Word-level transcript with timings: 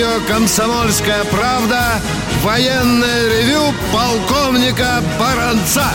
Радио 0.00 0.26
«Комсомольская 0.26 1.24
правда» 1.24 2.00
военное 2.40 3.28
ревю 3.28 3.74
полковника 3.92 5.04
Баранца. 5.18 5.92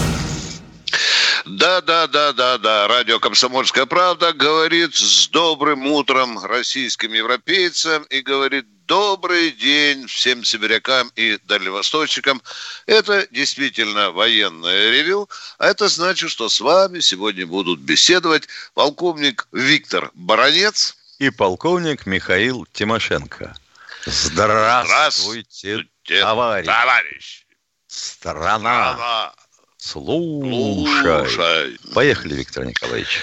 Да, 1.46 1.82
да, 1.82 2.06
да, 2.06 2.32
да, 2.32 2.60
да. 2.60 2.88
Радио 2.88 3.20
«Комсомольская 3.20 3.88
правда» 3.88 4.32
говорит 4.32 4.96
с 4.96 5.28
добрым 5.30 5.88
утром 5.88 6.38
российским 6.46 7.14
европейцам 7.14 8.04
и 8.04 8.22
говорит 8.22 8.68
добрый 8.86 9.50
день 9.50 10.06
всем 10.06 10.44
сибирякам 10.44 11.12
и 11.16 11.40
дальневосточникам. 11.48 12.44
Это 12.86 13.28
действительно 13.32 14.12
военное 14.12 14.92
ревю. 14.92 15.28
А 15.58 15.66
это 15.66 15.88
значит, 15.88 16.30
что 16.30 16.48
с 16.48 16.62
вами 16.62 17.00
сегодня 17.00 17.48
будут 17.48 17.80
беседовать 17.80 18.48
полковник 18.76 19.48
Виктор 19.52 20.12
Баранец 20.14 20.96
и 21.18 21.32
полковник 21.32 22.06
Михаил 22.06 22.68
Тимошенко. 22.72 23.56
Здравствуйте, 24.06 24.86
Здравствуйте 24.86 25.88
товарищ. 26.22 26.68
товарищ. 26.68 27.46
Страна. 27.88 28.94
Страна. 28.94 29.34
Слушай. 29.78 31.30
Слушай. 31.30 31.80
Поехали, 31.94 32.36
Виктор 32.36 32.66
Николаевич. 32.66 33.20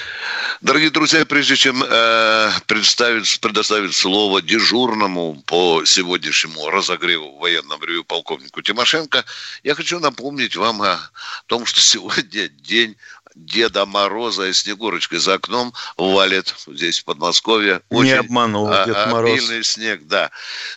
Дорогие 0.61 0.91
друзья, 0.91 1.25
прежде 1.27 1.57
чем 1.57 1.83
э, 1.83 2.51
представить, 2.67 3.41
предоставить 3.41 3.95
слово 3.95 4.41
дежурному 4.43 5.43
по 5.47 5.85
сегодняшнему 5.85 6.71
разогреву 6.71 7.37
военному 7.39 7.85
ревю 7.85 8.05
полковнику 8.05 8.63
Тимошенко, 8.63 9.25
я 9.65 9.75
хочу 9.75 9.99
напомнить 9.99 10.55
вам 10.55 10.83
о 10.83 10.99
том, 11.47 11.67
что 11.67 11.81
сегодня 11.81 12.49
день 12.49 12.97
Деда 13.35 13.87
Мороза 13.87 14.49
и 14.49 14.53
Снегурочкой 14.53 15.19
за 15.19 15.35
окном 15.35 15.73
валит 15.97 16.55
здесь, 16.67 17.01
в 17.01 17.05
Подмосковье. 17.05 17.83
Не 17.91 18.13
обманул 18.13 18.69
а- 18.69 18.85
Дед 18.85 19.07
Мороз. 19.07 19.31
обильный 19.31 19.65
снег, 19.65 20.07
да. 20.07 20.31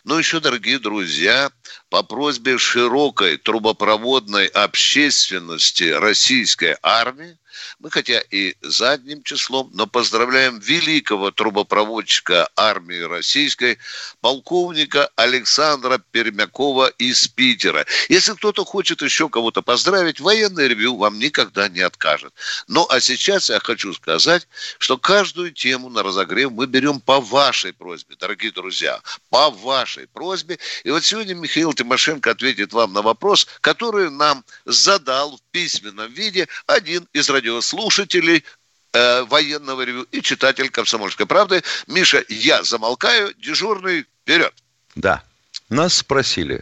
Ну, 0.03 0.17
еще, 0.17 0.39
дорогие 0.39 0.79
друзья, 0.79 1.51
по 1.89 2.03
просьбе 2.03 2.57
широкой 2.57 3.37
трубопроводной 3.37 4.47
общественности 4.47 5.91
российской 5.91 6.77
армии, 6.81 7.37
мы 7.79 7.89
хотя 7.89 8.19
и 8.31 8.55
задним 8.61 9.23
числом, 9.23 9.69
но 9.73 9.87
поздравляем 9.87 10.59
великого 10.59 11.31
трубопроводчика 11.31 12.49
армии 12.55 13.01
российской, 13.01 13.77
полковника 14.21 15.09
Александра 15.15 16.01
Пермякова 16.11 16.87
из 16.97 17.27
Питера. 17.27 17.85
Если 18.09 18.33
кто-то 18.33 18.65
хочет 18.65 19.01
еще 19.01 19.29
кого-то 19.29 19.61
поздравить, 19.61 20.19
военное 20.19 20.67
ревю 20.67 20.97
вам 20.97 21.19
никогда 21.19 21.69
не 21.69 21.81
откажет. 21.81 22.33
Ну, 22.67 22.85
а 22.89 22.99
сейчас 22.99 23.49
я 23.49 23.59
хочу 23.59 23.93
сказать, 23.93 24.47
что 24.77 24.97
каждую 24.97 25.51
тему 25.51 25.89
на 25.89 26.03
разогрев 26.03 26.51
мы 26.51 26.67
берем 26.67 26.99
по 26.99 27.19
вашей 27.19 27.73
просьбе, 27.73 28.15
дорогие 28.19 28.51
друзья, 28.51 28.99
по 29.29 29.49
вашей 29.49 30.07
просьбе. 30.07 30.59
И 30.83 30.91
вот 30.91 31.03
сегодня 31.03 31.33
Михаил 31.33 31.73
Тимошенко 31.73 32.31
ответит 32.31 32.73
вам 32.73 32.93
на 32.93 33.01
вопрос, 33.01 33.47
который 33.61 34.09
нам 34.09 34.43
задал 34.65 35.37
в 35.37 35.41
письменном 35.55 36.11
виде 36.11 36.49
один 36.67 37.07
из 37.13 37.29
радиослушателей 37.29 38.43
э, 38.91 39.23
военного 39.23 39.83
ревю 39.83 40.05
и 40.11 40.21
читатель 40.21 40.69
«Комсомольской 40.69 41.25
правды». 41.25 41.63
Миша, 41.87 42.25
я 42.27 42.61
замолкаю, 42.63 43.33
дежурный, 43.37 44.05
вперед. 44.21 44.53
Да. 44.95 45.23
Нас 45.69 45.93
спросили, 45.93 46.61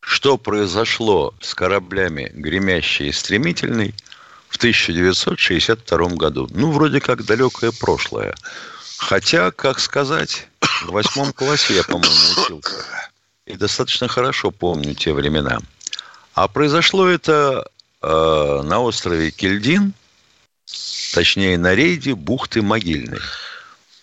что 0.00 0.38
произошло 0.38 1.34
с 1.40 1.54
кораблями 1.54 2.32
«Гремящий» 2.34 3.10
и 3.10 3.12
«Стремительный» 3.12 3.94
в 4.48 4.56
1962 4.56 6.08
году. 6.16 6.48
Ну, 6.50 6.72
вроде 6.72 7.00
как 7.00 7.24
далекое 7.24 7.70
прошлое. 7.70 8.34
Хотя, 8.98 9.52
как 9.52 9.78
сказать, 9.78 10.48
в 10.82 10.90
восьмом 10.90 11.32
классе 11.32 11.76
я, 11.76 11.84
по-моему, 11.84 12.42
учился. 12.42 13.08
И 13.44 13.56
достаточно 13.56 14.08
хорошо 14.08 14.50
помню 14.50 14.96
те 14.96 15.12
времена. 15.12 15.60
А 16.34 16.48
произошло 16.48 17.06
это 17.06 17.70
э, 18.02 18.62
на 18.64 18.80
острове 18.80 19.30
Кельдин, 19.30 19.92
точнее 21.14 21.58
на 21.58 21.74
рейде 21.74 22.14
бухты 22.14 22.62
Могильной. 22.62 23.20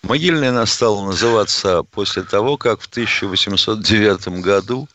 Могильная 0.02 0.50
она 0.50 0.66
стала 0.66 1.06
называться 1.06 1.82
после 1.82 2.22
того, 2.22 2.58
как 2.58 2.80
в 2.80 2.86
1809 2.86 4.28
году 4.42 4.86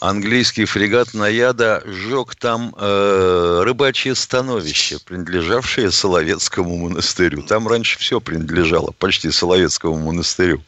английский 0.00 0.64
фрегат 0.64 1.14
Наяда 1.14 1.82
сжег 1.86 2.34
там 2.34 2.74
э, 2.76 3.62
рыбачье 3.64 4.16
становище, 4.16 4.98
принадлежавшее 5.04 5.92
Соловецкому 5.92 6.76
монастырю. 6.76 7.42
Там 7.42 7.68
раньше 7.68 7.98
все 7.98 8.20
принадлежало 8.20 8.92
почти 8.98 9.30
Соловецкому 9.30 9.98
монастырю. 9.98 10.60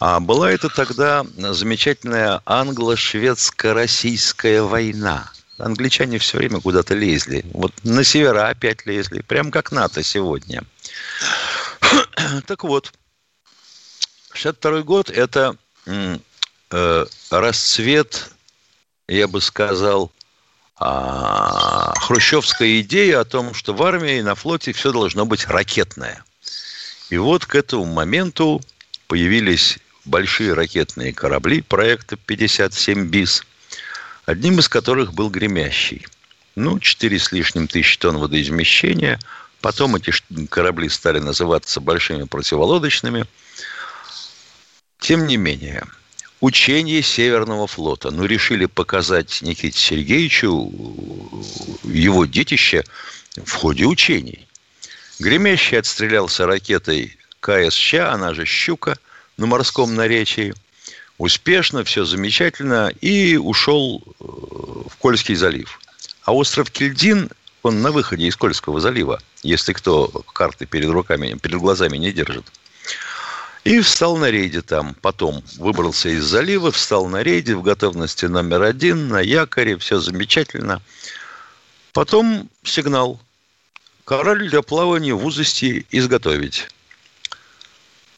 А 0.00 0.18
была 0.18 0.50
это 0.50 0.68
тогда 0.68 1.24
замечательная 1.36 2.42
англо-шведско-российская 2.46 4.62
война. 4.62 5.30
Англичане 5.60 6.18
все 6.18 6.38
время 6.38 6.60
куда-то 6.60 6.94
лезли. 6.94 7.44
Вот 7.52 7.72
на 7.84 8.04
севера 8.04 8.48
опять 8.48 8.86
лезли. 8.86 9.20
Прям 9.22 9.50
как 9.50 9.72
НАТО 9.72 10.02
сегодня. 10.02 10.62
Так 12.46 12.64
вот, 12.64 12.92
62 14.32 14.82
год– 14.82 15.10
это 15.10 15.56
э, 15.86 17.06
расцвет, 17.30 18.30
я 19.08 19.26
бы 19.26 19.40
сказал, 19.40 20.12
а, 20.82 21.92
хрущевской 22.00 22.80
идеи 22.80 23.12
о 23.12 23.24
том, 23.24 23.52
что 23.52 23.74
в 23.74 23.82
армии 23.82 24.18
и 24.18 24.22
на 24.22 24.34
флоте 24.34 24.72
все 24.72 24.92
должно 24.92 25.26
быть 25.26 25.46
ракетное. 25.46 26.24
И 27.10 27.18
вот 27.18 27.44
к 27.44 27.54
этому 27.54 27.84
моменту 27.84 28.62
появились 29.06 29.78
большие 30.04 30.54
ракетные 30.54 31.12
корабли 31.12 31.60
проекта 31.60 32.16
57 32.16 33.08
БИС, 33.08 33.44
одним 34.26 34.58
из 34.58 34.68
которых 34.68 35.12
был 35.12 35.30
«Гремящий». 35.30 36.06
Ну, 36.56 36.78
4 36.78 37.18
с 37.18 37.32
лишним 37.32 37.68
тысяч 37.68 37.98
тонн 37.98 38.18
водоизмещения. 38.18 39.18
Потом 39.60 39.96
эти 39.96 40.12
корабли 40.48 40.88
стали 40.88 41.18
называться 41.18 41.80
большими 41.80 42.24
противолодочными. 42.24 43.24
Тем 44.98 45.26
не 45.26 45.36
менее, 45.36 45.84
учение 46.40 47.02
Северного 47.02 47.66
флота. 47.66 48.10
Ну, 48.10 48.24
решили 48.24 48.66
показать 48.66 49.42
Никите 49.42 49.78
Сергеевичу 49.78 50.50
его 51.84 52.24
детище 52.26 52.84
в 53.36 53.52
ходе 53.52 53.84
учений. 53.84 54.46
Гремящий 55.18 55.78
отстрелялся 55.78 56.46
ракетой 56.46 57.16
КСЧ, 57.40 57.94
она 57.94 58.34
же 58.34 58.44
«Щука», 58.44 58.96
на 59.40 59.46
морском 59.46 59.94
наречии. 59.94 60.54
Успешно, 61.20 61.84
все 61.84 62.06
замечательно. 62.06 62.90
И 63.02 63.36
ушел 63.36 64.02
э, 64.02 64.24
в 64.24 64.96
Кольский 64.98 65.34
залив. 65.34 65.78
А 66.24 66.34
остров 66.34 66.70
Кельдин, 66.70 67.28
он 67.62 67.82
на 67.82 67.92
выходе 67.92 68.26
из 68.26 68.36
Кольского 68.36 68.80
залива, 68.80 69.20
если 69.42 69.74
кто 69.74 70.08
карты 70.32 70.64
перед 70.64 70.88
руками, 70.88 71.34
перед 71.34 71.58
глазами 71.58 71.98
не 71.98 72.10
держит. 72.10 72.46
И 73.64 73.80
встал 73.80 74.16
на 74.16 74.30
рейде 74.30 74.62
там. 74.62 74.96
Потом 75.02 75.44
выбрался 75.58 76.08
из 76.08 76.24
залива, 76.24 76.72
встал 76.72 77.06
на 77.06 77.22
рейде 77.22 77.54
в 77.54 77.62
готовности 77.62 78.24
номер 78.24 78.62
один, 78.62 79.08
на 79.08 79.20
якоре, 79.20 79.76
все 79.76 80.00
замечательно. 80.00 80.80
Потом 81.92 82.48
сигнал. 82.64 83.20
Корабль 84.06 84.48
для 84.48 84.62
плавания 84.62 85.12
в 85.12 85.26
узости 85.26 85.84
изготовить. 85.90 86.70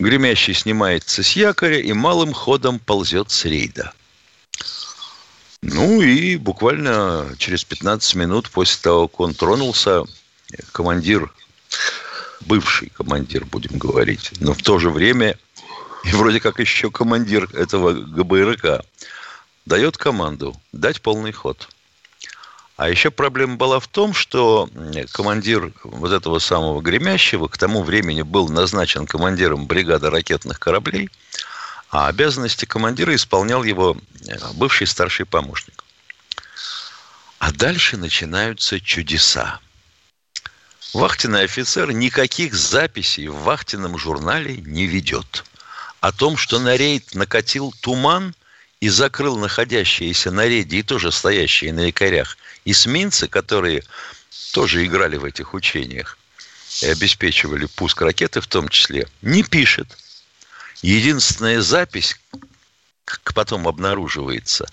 Гремящий 0.03 0.53
снимается 0.53 1.23
с 1.23 1.37
якоря 1.37 1.79
и 1.79 1.93
малым 1.93 2.33
ходом 2.33 2.81
ползет 2.81 3.31
с 3.31 3.45
рейда. 3.45 3.93
Ну 5.63 6.03
и 6.03 6.37
буквально 6.37 7.37
через 7.39 7.63
15 7.63 8.17
минут 8.17 8.51
после 8.51 8.83
того, 8.83 9.07
как 9.07 9.21
он 9.21 9.33
тронулся, 9.33 10.03
командир, 10.73 11.33
бывший 12.41 12.89
командир, 12.89 13.45
будем 13.45 13.79
говорить, 13.79 14.33
но 14.41 14.55
в 14.55 14.63
то 14.65 14.81
же 14.81 14.91
время 14.91 15.39
и 16.03 16.11
вроде 16.11 16.41
как 16.41 16.59
еще 16.59 16.91
командир 16.91 17.49
этого 17.55 17.93
ГБРК, 17.93 18.85
дает 19.67 19.99
команду 19.99 20.61
дать 20.73 21.01
полный 21.01 21.31
ход. 21.31 21.69
А 22.83 22.89
еще 22.89 23.13
проблема 23.13 23.55
была 23.55 23.79
в 23.79 23.87
том, 23.87 24.13
что 24.13 24.69
командир 25.13 25.73
вот 25.85 26.11
этого 26.11 26.41
самого 26.41 26.81
гремящего 26.81 27.47
к 27.47 27.57
тому 27.57 27.85
времени 27.85 28.23
был 28.23 28.49
назначен 28.49 29.07
командиром 29.07 29.67
бригады 29.69 30.11
ракетных 30.11 30.59
кораблей, 30.59 31.09
а 31.91 32.09
обязанности 32.09 32.65
командира 32.65 33.15
исполнял 33.15 33.63
его 33.63 33.97
бывший 34.55 34.89
старший 34.89 35.27
помощник. 35.27 35.85
А 37.39 37.53
дальше 37.53 37.97
начинаются 37.97 38.81
чудеса. 38.81 39.61
Вахтенный 40.93 41.45
офицер 41.45 41.93
никаких 41.93 42.53
записей 42.53 43.29
в 43.29 43.45
вахтенном 43.45 43.97
журнале 43.97 44.57
не 44.57 44.87
ведет. 44.87 45.45
О 46.01 46.11
том, 46.11 46.37
что 46.37 46.59
на 46.59 46.77
рейд 46.77 47.15
накатил 47.15 47.73
туман 47.81 48.35
и 48.83 48.89
закрыл 48.89 49.39
находящиеся 49.39 50.31
на 50.33 50.49
рейде 50.49 50.79
и 50.79 50.83
тоже 50.83 51.13
стоящие 51.13 51.73
на 51.73 51.87
якорях 51.87 52.37
эсминцы, 52.65 53.29
которые 53.29 53.85
тоже 54.53 54.85
играли 54.85 55.17
в 55.17 55.25
этих 55.25 55.55
учениях 55.55 56.19
и 56.83 56.87
обеспечивали 56.87 57.67
пуск 57.67 58.03
ракеты 58.03 58.41
в 58.41 58.49
том 58.49 58.69
числе, 58.69 59.07
не 59.23 59.45
пишет. 59.45 59.87
Единственная 60.83 61.63
запись, 61.63 62.19
как 63.05 63.35
потом 63.35 63.69
обнаруживается, 63.69 64.67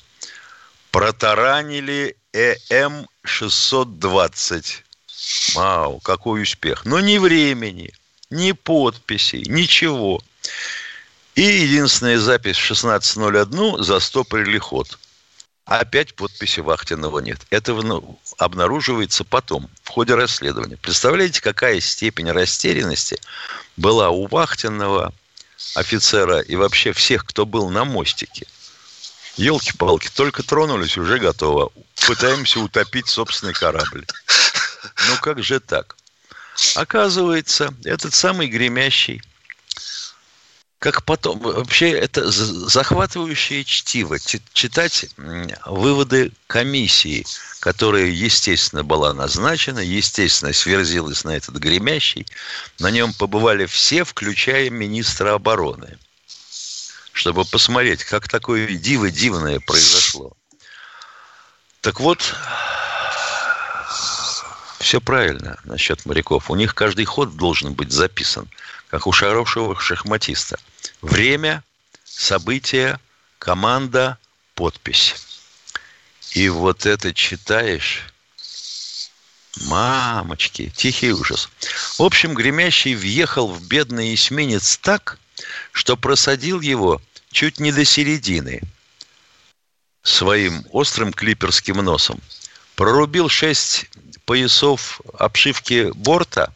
протаранили 0.90 2.18
ЭМ-620. 2.34 4.66
Вау, 5.54 6.00
какой 6.00 6.42
успех. 6.42 6.84
Но 6.84 7.00
ни 7.00 7.20
времени, 7.20 7.94
ни 8.32 8.54
подписей, 8.54 9.44
ничего. 9.46 10.20
И 11.40 11.62
единственная 11.62 12.20
запись 12.20 12.58
в 12.58 12.70
16.01 12.70 13.82
застопорили 13.82 14.58
ход. 14.58 15.00
Опять 15.64 16.14
подписи 16.14 16.60
Вахтинова 16.60 17.20
нет. 17.20 17.40
Это 17.50 17.74
ну, 17.76 18.20
обнаруживается 18.38 19.24
потом, 19.24 19.70
в 19.84 19.88
ходе 19.88 20.16
расследования. 20.16 20.76
Представляете, 20.76 21.40
какая 21.40 21.80
степень 21.80 22.30
растерянности 22.30 23.22
была 23.78 24.10
у 24.10 24.28
Вахтинова, 24.28 25.14
офицера 25.76 26.40
и 26.40 26.58
вообще 26.58 26.92
всех, 26.92 27.24
кто 27.24 27.46
был 27.46 27.70
на 27.70 27.86
мостике. 27.86 28.46
Елки-палки, 29.38 30.10
только 30.14 30.44
тронулись, 30.44 30.98
уже 30.98 31.20
готово. 31.20 31.72
Пытаемся 32.06 32.60
утопить 32.60 33.08
собственный 33.08 33.54
корабль. 33.54 34.06
Ну 35.08 35.16
как 35.22 35.42
же 35.42 35.62
так? 35.62 35.96
Оказывается, 36.76 37.74
этот 37.86 38.14
самый 38.14 38.48
гремящий 38.48 39.22
как 40.80 41.04
потом, 41.04 41.40
вообще 41.40 41.92
это 41.92 42.32
захватывающее 42.32 43.66
чтиво, 43.66 44.18
читать 44.54 45.08
выводы 45.66 46.32
комиссии, 46.48 47.26
которая, 47.60 48.06
естественно, 48.06 48.86
была 48.86 49.14
назначена, 49.14 49.80
естественно, 49.80 50.54
сверзилась 50.54 51.26
на 51.26 51.32
этот 51.36 51.56
гремящий. 51.58 52.26
На 52.80 52.92
нем 52.92 53.14
побывали 53.14 53.66
все, 53.66 54.06
включая 54.06 54.70
министра 54.70 55.34
обороны, 55.34 56.00
чтобы 57.12 57.44
посмотреть, 57.44 58.06
как 58.06 58.30
такое 58.30 58.68
диво 58.68 59.12
дивное 59.12 59.60
произошло. 59.60 60.32
Так 61.82 62.00
вот, 62.00 62.36
все 64.80 65.02
правильно 65.02 65.60
насчет 65.66 66.06
моряков. 66.06 66.50
У 66.50 66.56
них 66.56 66.74
каждый 66.74 67.04
ход 67.04 67.36
должен 67.36 67.74
быть 67.74 67.92
записан, 67.92 68.48
как 68.90 69.08
у 69.08 69.12
хорошего 69.12 69.80
шахматиста– 69.80 70.60
Время, 71.02 71.64
события, 72.04 73.00
команда, 73.38 74.18
подпись. 74.54 75.16
И 76.32 76.50
вот 76.50 76.86
это 76.86 77.14
читаешь, 77.14 78.04
мамочки, 79.62 80.72
тихий 80.76 81.14
ужас. 81.14 81.50
В 81.98 82.04
общем, 82.04 82.34
Гремящий 82.34 82.96
въехал 82.96 83.48
в 83.48 83.66
бедный 83.68 84.14
эсминец 84.14 84.78
так, 84.78 85.18
что 85.72 85.96
просадил 85.96 86.60
его 86.60 87.02
чуть 87.32 87.60
не 87.60 87.72
до 87.72 87.86
середины 87.86 88.62
своим 90.04 90.66
острым 90.72 91.14
клиперским 91.14 91.78
носом. 91.78 92.20
Прорубил 92.76 93.30
шесть 93.30 93.86
поясов 94.26 95.00
обшивки 95.18 95.92
борта, 95.94 96.54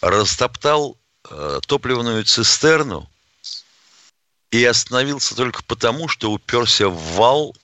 растоптал 0.00 0.97
топливную 1.66 2.24
цистерну 2.24 3.08
и 4.50 4.64
остановился 4.64 5.34
только 5.34 5.62
потому, 5.62 6.08
что 6.08 6.32
уперся 6.32 6.88
в 6.88 6.96
вал 7.14 7.54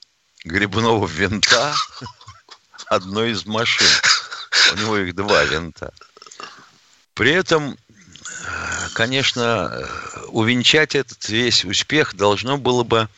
грибного 0.43 1.07
винта 1.07 1.75
одной 2.87 3.31
из 3.31 3.45
машин. 3.45 3.87
У 4.73 4.77
него 4.77 4.97
их 4.97 5.15
два 5.15 5.43
винта. 5.43 5.93
При 7.13 7.31
этом, 7.31 7.77
конечно, 8.93 9.87
увенчать 10.27 10.95
этот 10.95 11.27
весь 11.29 11.65
успех 11.65 12.15
должно 12.15 12.57
было 12.57 12.83
бы 12.83 13.09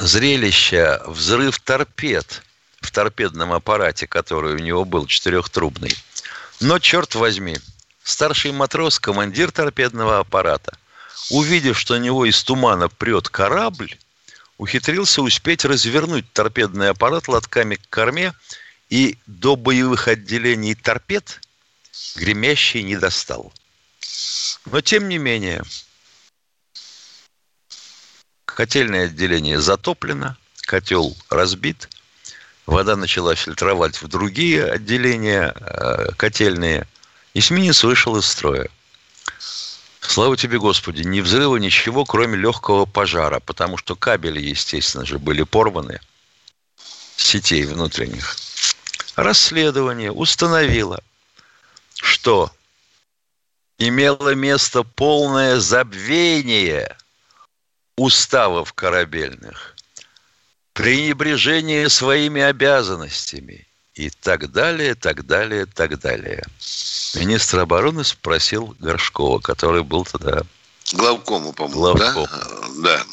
зрелище 0.00 1.00
взрыв 1.06 1.60
торпед 1.60 2.42
в 2.80 2.90
торпедном 2.90 3.52
аппарате, 3.52 4.06
который 4.06 4.54
у 4.54 4.58
него 4.58 4.84
был 4.84 5.06
четырехтрубный. 5.06 5.96
Но, 6.60 6.78
черт 6.78 7.14
возьми, 7.14 7.56
Старший 8.04 8.52
матрос, 8.52 9.00
командир 9.00 9.50
торпедного 9.50 10.18
аппарата, 10.18 10.76
увидев, 11.30 11.78
что 11.78 11.94
у 11.94 11.96
него 11.96 12.26
из 12.26 12.44
тумана 12.44 12.90
прет 12.90 13.30
корабль, 13.30 13.96
ухитрился 14.58 15.22
успеть 15.22 15.64
развернуть 15.64 16.30
торпедный 16.34 16.90
аппарат 16.90 17.28
лотками 17.28 17.76
к 17.76 17.88
корме 17.88 18.34
и 18.90 19.16
до 19.26 19.56
боевых 19.56 20.06
отделений 20.06 20.74
торпед 20.74 21.40
гремящий 22.16 22.82
не 22.82 22.96
достал. 22.98 23.54
Но 24.66 24.82
тем 24.82 25.08
не 25.08 25.16
менее, 25.16 25.62
котельное 28.44 29.06
отделение 29.06 29.62
затоплено, 29.62 30.36
котел 30.60 31.16
разбит, 31.30 31.88
вода 32.66 32.96
начала 32.96 33.34
фильтровать 33.34 34.02
в 34.02 34.08
другие 34.08 34.62
отделения 34.62 35.54
э, 35.58 36.12
котельные– 36.18 36.86
Эсминец 37.34 37.82
вышел 37.82 38.16
из 38.16 38.26
строя. 38.26 38.68
Слава 40.00 40.36
тебе, 40.36 40.58
Господи, 40.58 41.02
ни 41.02 41.20
взрыва, 41.20 41.56
ничего, 41.56 42.04
кроме 42.04 42.36
легкого 42.36 42.84
пожара, 42.84 43.40
потому 43.40 43.76
что 43.76 43.96
кабели, 43.96 44.40
естественно 44.40 45.04
же, 45.04 45.18
были 45.18 45.42
порваны 45.42 46.00
сетей 47.16 47.64
внутренних. 47.64 48.36
Расследование 49.16 50.12
установило, 50.12 51.02
что 51.96 52.52
имело 53.78 54.34
место 54.34 54.84
полное 54.84 55.58
забвение 55.58 56.96
уставов 57.96 58.72
корабельных, 58.74 59.74
пренебрежение 60.72 61.88
своими 61.88 62.42
обязанностями 62.42 63.66
и 63.94 64.10
так 64.10 64.50
далее, 64.50 64.94
так 64.94 65.26
далее, 65.26 65.66
так 65.66 65.98
далее. 66.00 66.44
Министр 67.14 67.60
обороны 67.60 68.04
спросил 68.04 68.74
Горшкова, 68.80 69.38
который 69.38 69.84
был 69.84 70.04
тогда... 70.04 70.42
Главкому, 70.92 71.52
по-моему, 71.52 71.80
Главком. 71.80 72.26
да? 72.82 72.96
Да. 72.98 73.04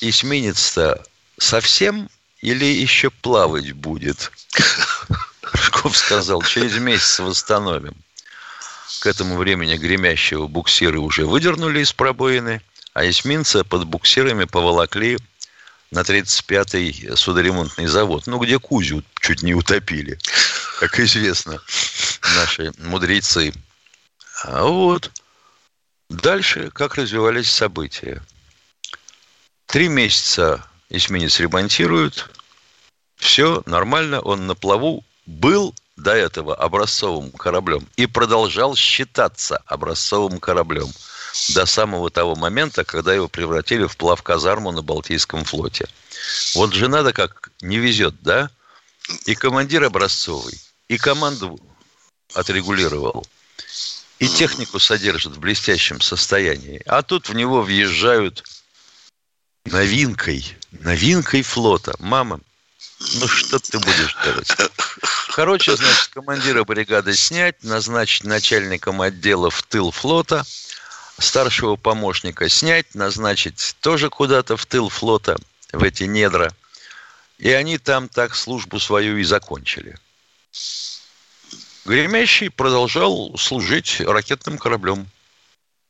Эсминец-то 0.00 1.02
совсем 1.38 2.08
или 2.42 2.66
еще 2.66 3.10
плавать 3.10 3.72
будет? 3.72 4.30
Горшков 5.42 5.96
сказал, 5.96 6.42
через 6.42 6.76
месяц 6.78 7.18
восстановим. 7.18 7.94
К 9.00 9.06
этому 9.06 9.36
времени 9.36 9.76
гремящего 9.76 10.46
буксиры 10.46 11.00
уже 11.00 11.26
выдернули 11.26 11.80
из 11.80 11.92
пробоины, 11.92 12.60
а 12.92 13.08
эсминца 13.08 13.64
под 13.64 13.86
буксирами 13.86 14.44
поволокли 14.44 15.18
на 15.90 16.00
35-й 16.00 17.16
судоремонтный 17.16 17.86
завод, 17.86 18.26
ну, 18.26 18.38
где 18.38 18.58
Кузю 18.58 19.02
чуть 19.20 19.42
не 19.42 19.54
утопили, 19.54 20.18
как 20.80 20.98
известно, 20.98 21.60
наши 22.34 22.72
мудрецы. 22.78 23.52
А 24.44 24.64
вот 24.64 25.10
дальше 26.10 26.70
как 26.72 26.96
развивались 26.96 27.50
события. 27.50 28.22
Три 29.66 29.88
месяца 29.88 30.64
эсминец 30.90 31.40
ремонтируют, 31.40 32.30
все 33.16 33.62
нормально, 33.66 34.20
он 34.20 34.46
на 34.46 34.54
плаву 34.54 35.04
был 35.24 35.74
до 35.96 36.12
этого 36.12 36.54
образцовым 36.54 37.30
кораблем 37.30 37.88
и 37.96 38.06
продолжал 38.06 38.76
считаться 38.76 39.62
образцовым 39.66 40.38
кораблем– 40.40 40.88
до 41.48 41.66
самого 41.66 42.10
того 42.10 42.34
момента, 42.34 42.84
когда 42.84 43.14
его 43.14 43.28
превратили 43.28 43.86
в 43.86 43.96
плавказарму 43.96 44.72
на 44.72 44.82
Балтийском 44.82 45.44
флоте. 45.44 45.88
Вот 46.54 46.72
же 46.72 46.88
надо 46.88 47.12
как 47.12 47.50
не 47.60 47.78
везет, 47.78 48.14
да? 48.22 48.50
И 49.26 49.34
командир 49.34 49.84
образцовый, 49.84 50.60
и 50.88 50.98
команду 50.98 51.60
отрегулировал, 52.34 53.26
и 54.18 54.28
технику 54.28 54.78
содержит 54.78 55.36
в 55.36 55.38
блестящем 55.40 56.00
состоянии. 56.00 56.82
А 56.86 57.02
тут 57.02 57.28
в 57.28 57.34
него 57.34 57.62
въезжают 57.62 58.42
новинкой, 59.64 60.56
новинкой 60.72 61.42
флота. 61.42 61.94
Мама, 62.00 62.40
ну 63.14 63.28
что 63.28 63.58
ты 63.58 63.78
будешь 63.78 64.16
делать? 64.24 64.52
Короче, 65.34 65.76
значит, 65.76 66.08
командира 66.08 66.64
бригады 66.64 67.14
снять, 67.14 67.62
назначить 67.62 68.24
начальником 68.24 69.02
отдела 69.02 69.50
в 69.50 69.62
тыл 69.62 69.92
флота– 69.92 70.44
старшего 71.18 71.76
помощника 71.76 72.48
снять, 72.48 72.94
назначить 72.94 73.76
тоже 73.80 74.10
куда-то 74.10 74.56
в 74.56 74.66
тыл 74.66 74.88
флота, 74.88 75.36
в 75.72 75.82
эти 75.82 76.04
недра. 76.04 76.52
И 77.38 77.50
они 77.50 77.78
там 77.78 78.08
так 78.08 78.34
службу 78.34 78.80
свою 78.80 79.18
и 79.18 79.24
закончили. 79.24 79.98
Гремящий 81.84 82.50
продолжал 82.50 83.36
служить 83.38 84.00
ракетным 84.00 84.58
кораблем. 84.58 85.08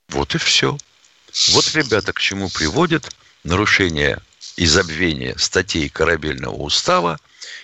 Вот 0.09 0.35
и 0.35 0.38
все. 0.38 0.76
Вот, 1.49 1.75
ребята, 1.75 2.12
к 2.12 2.21
чему 2.21 2.49
приводит 2.50 3.14
нарушение 3.45 4.21
и 4.56 4.66
забвение 4.66 5.38
статей 5.38 5.88
корабельного 5.88 6.54
устава 6.54 7.18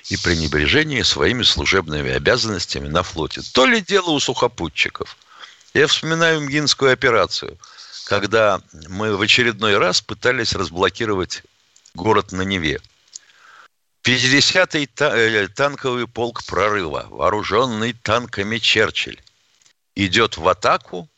и 0.08 0.16
пренебрежение 0.16 1.04
своими 1.04 1.42
служебными 1.42 2.10
обязанностями 2.12 2.88
на 2.88 3.02
флоте. 3.02 3.40
То 3.52 3.66
ли 3.66 3.80
дело 3.80 4.10
у 4.10 4.20
сухопутчиков. 4.20 5.16
Я 5.74 5.86
вспоминаю 5.86 6.42
МГИНскую 6.42 6.92
операцию, 6.92 7.56
когда 8.04 8.60
мы 8.88 9.16
в 9.16 9.22
очередной 9.22 9.78
раз 9.78 10.02
пытались 10.02 10.52
разблокировать 10.52 11.42
город 11.94 12.32
на 12.32 12.42
Неве. 12.42 12.78
50-й 14.04 14.90
э, 14.98 15.48
танковый 15.48 16.06
полк 16.06 16.44
прорыва, 16.44 17.06
вооруженный 17.08 17.94
танками 17.94 18.58
Черчилль, 18.58 19.22
идет 19.94 20.36
в 20.36 20.46
атаку 20.46 21.08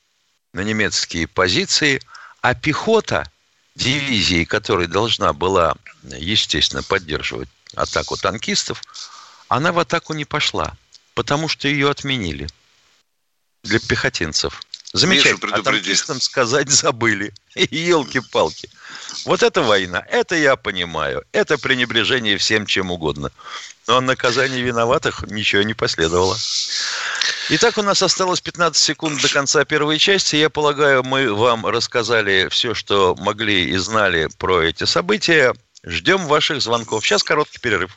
на 0.52 0.60
немецкие 0.60 1.26
позиции, 1.26 2.00
а 2.40 2.54
пехота 2.54 3.28
дивизии, 3.74 4.44
которая 4.44 4.86
должна 4.86 5.32
была, 5.32 5.74
естественно, 6.04 6.84
поддерживать 6.84 7.48
атаку 7.74 8.16
танкистов, 8.16 8.82
она 9.48 9.72
в 9.72 9.80
атаку 9.80 10.12
не 10.12 10.24
пошла, 10.24 10.76
потому 11.14 11.48
что 11.48 11.66
ее 11.66 11.90
отменили 11.90 12.46
для 13.64 13.80
пехотинцев. 13.80 14.62
Замечательно. 14.92 15.56
А 15.56 15.62
танкистам 15.62 16.20
сказать 16.20 16.70
забыли. 16.70 17.32
Елки-палки. 17.56 18.70
Вот 19.24 19.42
это 19.42 19.62
война. 19.62 20.04
Это 20.08 20.36
я 20.36 20.54
понимаю. 20.54 21.24
Это 21.32 21.58
пренебрежение 21.58 22.38
всем 22.38 22.64
чем 22.64 22.92
угодно. 22.92 23.32
Но 23.88 24.00
наказание 24.00 24.62
виноватых 24.62 25.24
ничего 25.26 25.62
не 25.62 25.74
последовало. 25.74 26.36
Итак, 27.50 27.76
у 27.76 27.82
нас 27.82 28.02
осталось 28.02 28.40
15 28.40 28.82
секунд 28.82 29.20
до 29.20 29.28
конца 29.28 29.64
первой 29.64 29.98
части. 29.98 30.36
Я 30.36 30.48
полагаю, 30.48 31.02
мы 31.02 31.34
вам 31.34 31.66
рассказали 31.66 32.48
все, 32.50 32.72
что 32.72 33.16
могли 33.18 33.68
и 33.68 33.76
знали 33.76 34.28
про 34.38 34.62
эти 34.62 34.84
события. 34.84 35.54
Ждем 35.84 36.26
ваших 36.26 36.62
звонков. 36.62 37.04
Сейчас 37.04 37.22
короткий 37.22 37.58
перерыв. 37.58 37.96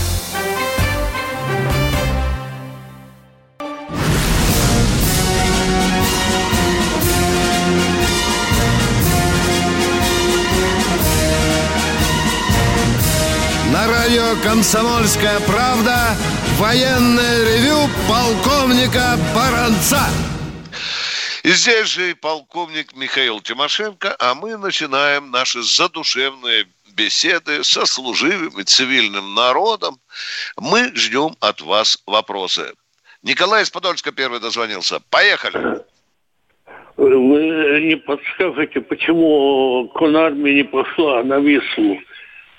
Радио 13.91 14.41
«Комсомольская 14.41 15.39
правда» 15.41 16.15
военное 16.57 17.43
ревю 17.43 17.89
полковника 18.07 19.17
Баранца. 19.35 19.99
И 21.43 21.49
здесь 21.49 21.87
же 21.87 22.11
и 22.11 22.13
полковник 22.13 22.95
Михаил 22.95 23.41
Тимошенко, 23.41 24.15
а 24.17 24.33
мы 24.33 24.55
начинаем 24.55 25.29
наши 25.31 25.61
задушевные 25.61 26.67
беседы 26.95 27.63
со 27.65 27.85
служивым 27.85 28.59
и 28.59 28.63
цивильным 28.63 29.33
народом. 29.35 29.97
Мы 30.57 30.95
ждем 30.95 31.35
от 31.41 31.61
вас 31.61 32.01
вопросы. 32.05 32.73
Николай 33.23 33.63
из 33.63 33.69
Подольска 33.69 34.13
первый 34.13 34.39
дозвонился. 34.39 35.01
Поехали. 35.09 35.79
Вы 36.95 37.81
не 37.81 37.97
подскажете, 37.97 38.79
почему 38.81 39.89
конармия 39.95 40.53
не 40.53 40.63
пошла 40.63 41.23
на 41.23 41.39
Вислу? 41.39 41.99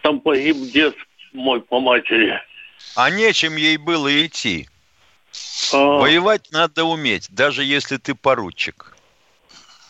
Там 0.03 0.21
погиб 0.21 0.57
дед 0.73 0.95
мой 1.33 1.61
по 1.61 1.81
матери. 1.81 2.41
А 2.97 3.11
нечем 3.11 3.57
ей 3.57 3.77
было 3.77 4.27
идти. 4.27 4.69
А, 5.73 5.99
Воевать 5.99 6.51
надо 6.53 6.85
уметь, 6.85 7.29
даже 7.31 7.65
если 7.65 7.97
ты 7.97 8.15
поручик. 8.15 8.95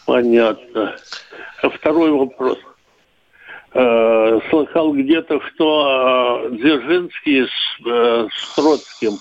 понятно. 0.06 0.96
А 1.62 1.70
второй 1.70 2.10
вопрос. 2.10 2.58
Э, 3.74 4.40
слыхал 4.50 4.92
где-то, 4.92 5.40
что 5.40 6.48
э, 6.50 6.56
Дзержинский 6.56 7.46
с, 7.46 7.86
э, 7.86 8.28
с 8.30 8.54
Троцким 8.54 9.18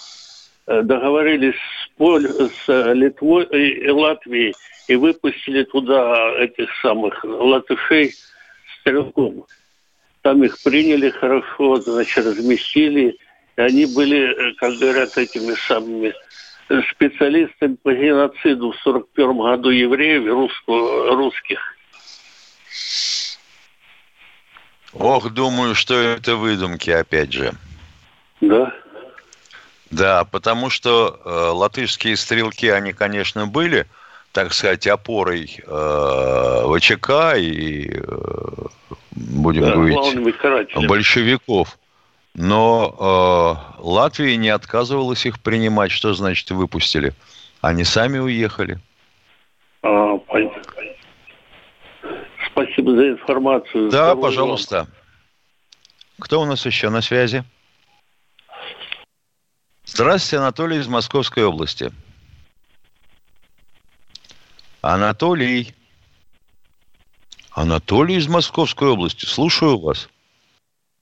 договорились 0.68 1.56
с, 1.56 1.98
Поль- 1.98 2.28
с 2.28 2.94
Литвой 2.94 3.46
и, 3.46 3.86
и 3.86 3.90
Латвией 3.90 4.54
и 4.88 4.96
выпустили 4.96 5.64
туда 5.64 6.34
этих 6.38 6.70
самых 6.82 7.24
латышей 7.24 8.14
стрелком. 8.80 9.46
Там 10.22 10.44
их 10.44 10.62
приняли 10.62 11.10
хорошо, 11.10 11.78
значит, 11.82 12.26
разместили. 12.26 13.18
И 13.58 13.62
они 13.62 13.86
были, 13.86 14.52
э, 14.52 14.54
как 14.56 14.74
говорят, 14.76 15.18
этими 15.18 15.56
самыми 15.68 16.14
э, 16.70 16.82
специалистами 16.92 17.76
по 17.76 17.94
геноциду 17.94 18.72
в 18.72 18.78
41 18.78 19.38
году 19.38 19.70
евреев 19.70 20.24
и 20.24 20.30
русско- 20.30 21.16
русских. 21.16 21.60
Ох, 24.94 25.30
думаю, 25.32 25.74
что 25.74 25.96
это 25.96 26.36
выдумки, 26.36 26.90
опять 26.90 27.32
же. 27.34 27.54
Да? 28.42 28.74
Да, 29.90 30.24
потому 30.26 30.70
что 30.70 31.20
э, 31.24 31.30
латышские 31.30 32.16
стрелки, 32.16 32.68
они, 32.68 32.94
конечно, 32.94 33.48
были, 33.48 33.88
так 34.32 34.54
сказать, 34.54 34.88
опорой 34.88 35.60
э, 35.66 36.78
ВЧК 36.78 37.36
и, 37.38 37.92
э, 37.92 38.02
будем 39.12 39.62
Да, 39.64 39.74
говорить, 39.74 40.88
большевиков. 40.88 41.78
Но 42.34 42.96
э, 43.78 43.82
Латвия 43.82 44.38
не 44.38 44.50
отказывалась 44.50 45.26
их 45.26 45.42
принимать. 45.42 45.92
Что 45.92 46.14
значит 46.14 46.50
выпустили? 46.52 47.14
Они 47.60 47.84
сами 47.84 48.20
уехали. 48.20 48.80
А, 49.84 50.18
понятно. 50.18 50.62
Спасибо 52.52 52.96
за 52.96 53.10
информацию. 53.10 53.90
Да, 53.90 54.12
Здоровья 54.14 54.22
пожалуйста. 54.22 54.88
Кто 56.20 56.42
у 56.42 56.46
нас 56.46 56.66
еще 56.66 56.90
на 56.90 57.02
связи? 57.02 57.44
Здравствуйте, 59.84 60.38
Анатолий 60.38 60.78
из 60.78 60.88
Московской 60.88 61.44
области. 61.44 61.92
Анатолий. 64.82 65.76
Анатолий 67.54 68.16
из 68.16 68.28
Московской 68.28 68.90
области. 68.90 69.26
Слушаю 69.26 69.78
вас. 69.80 70.10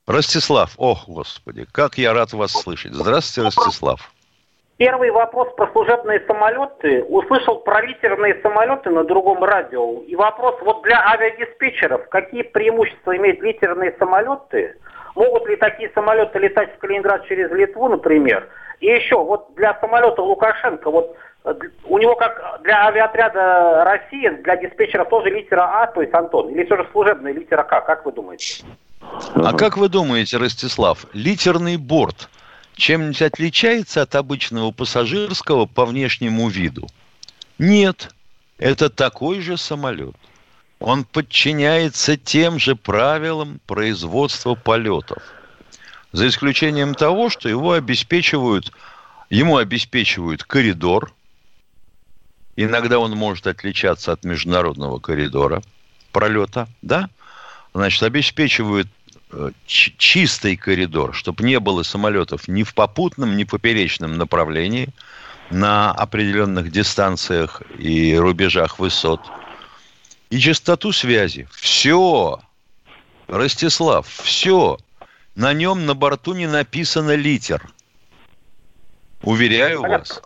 Ростислав. 0.06 0.74
Ох, 0.78 1.08
господи, 1.08 1.66
как 1.72 1.98
я 1.98 2.14
рад 2.14 2.34
вас 2.34 2.52
слышать. 2.52 2.94
Здравствуйте, 2.94 3.46
Ростислав. 3.46 4.12
Первый 4.76 5.12
вопрос 5.12 5.54
про 5.56 5.72
служебные 5.72 6.22
самолеты. 6.28 7.04
Услышал 7.04 7.60
про 7.60 7.82
литерные 7.86 8.42
самолеты 8.42 8.90
на 8.90 9.06
другом 9.06 9.44
радио. 9.46 10.02
И 10.02 10.16
вопрос 10.16 10.56
вот 10.62 10.82
для 10.84 11.00
авиадиспетчеров. 11.12 12.10
Какие 12.10 12.42
преимущества 12.42 13.16
имеют 13.16 13.40
литерные 13.40 13.96
самолеты? 13.98 14.76
Могут 15.16 15.48
ли 15.48 15.56
такие 15.56 15.90
самолеты 15.94 16.38
летать 16.40 16.76
в 16.76 16.80
Калининград 16.80 17.26
через 17.28 17.50
Литву, 17.52 17.88
например? 17.88 18.50
И 18.82 18.88
еще 18.88 19.24
вот 19.24 19.54
для 19.56 19.78
самолета 19.80 20.22
Лукашенко, 20.22 20.90
вот 20.90 21.16
у 21.44 21.98
него 21.98 22.16
как 22.16 22.62
для 22.64 22.88
авиаотряда 22.88 23.84
России, 23.86 24.30
для 24.44 24.58
диспетчера 24.58 25.06
тоже 25.06 25.30
литера 25.30 25.82
А, 25.82 25.88
то 25.88 26.02
есть 26.02 26.14
Антон, 26.14 26.50
или 26.50 26.66
все 26.66 26.78
же 26.78 26.88
служебная 26.92 27.34
литера 27.34 27.64
К, 27.64 27.82
как 27.82 28.06
вы 28.06 28.12
думаете? 28.12 28.64
А 29.36 29.54
как 29.54 29.78
вы 29.78 29.90
думаете, 29.90 30.38
Ростислав, 30.38 31.06
литерный 31.14 31.78
борт 31.78 32.30
чем-нибудь 32.76 33.22
отличается 33.22 34.02
от 34.02 34.16
обычного 34.16 34.72
пассажирского 34.72 35.66
по 35.66 35.86
внешнему 35.86 36.50
виду? 36.50 36.88
Нет, 37.58 38.14
это 38.58 38.90
такой 38.90 39.42
же 39.42 39.58
самолет. 39.58 40.16
Он 40.80 41.04
подчиняется 41.04 42.16
тем 42.16 42.58
же 42.58 42.76
правилам 42.76 43.60
производства 43.68 44.56
полетов. 44.56 45.22
За 46.12 46.28
исключением 46.28 46.96
того, 46.96 47.30
что 47.30 47.50
его 47.50 47.74
обеспечивают, 47.74 48.72
ему 49.30 49.58
обеспечивают 49.58 50.44
коридор. 50.44 51.12
Иногда 52.56 53.00
он 53.00 53.12
может 53.12 53.48
отличаться 53.48 54.12
от 54.12 54.24
международного 54.24 55.00
коридора 55.00 55.62
пролета, 56.12 56.68
да? 56.82 57.10
Значит, 57.74 58.04
обеспечивают 58.04 58.88
э, 59.32 59.52
чистый 59.66 60.56
коридор, 60.56 61.14
чтобы 61.14 61.44
не 61.44 61.60
было 61.60 61.84
самолетов 61.84 62.48
ни 62.48 62.64
в 62.64 62.74
попутном, 62.74 63.38
ни 63.38 63.44
в 63.44 63.48
поперечном 63.48 64.18
направлении 64.18 64.90
на 65.50 65.92
определенных 65.92 66.72
дистанциях 66.72 67.62
и 67.78 68.16
рубежах 68.16 68.80
высот. 68.80 69.22
И 70.30 70.40
частоту 70.40 70.92
связи. 70.92 71.48
Все. 71.52 72.40
Ростислав, 73.28 74.08
все. 74.08 74.78
На 75.36 75.54
нем 75.54 75.86
на 75.86 75.96
борту 75.96 76.34
не 76.34 76.48
написано 76.48 77.16
литер. 77.16 77.68
Уверяю 79.22 79.82
вас. 79.82 80.22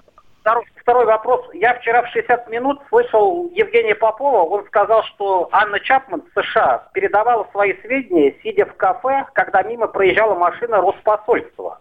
Второй, 0.84 1.06
вопрос. 1.06 1.46
Я 1.54 1.76
вчера 1.76 2.02
в 2.04 2.10
60 2.10 2.50
минут 2.50 2.82
слышал 2.90 3.50
Евгения 3.56 3.96
Попова. 3.96 4.42
Он 4.42 4.66
сказал, 4.66 5.02
что 5.04 5.48
Анна 5.54 5.80
Чапман 5.80 6.22
в 6.22 6.42
США 6.42 6.90
передавала 6.94 7.48
свои 7.52 7.74
сведения, 7.82 8.36
сидя 8.44 8.66
в 8.66 8.76
кафе, 8.76 9.26
когда 9.32 9.64
мимо 9.64 9.88
проезжала 9.88 10.36
машина 10.36 10.82
Роспосольства. 10.82 11.80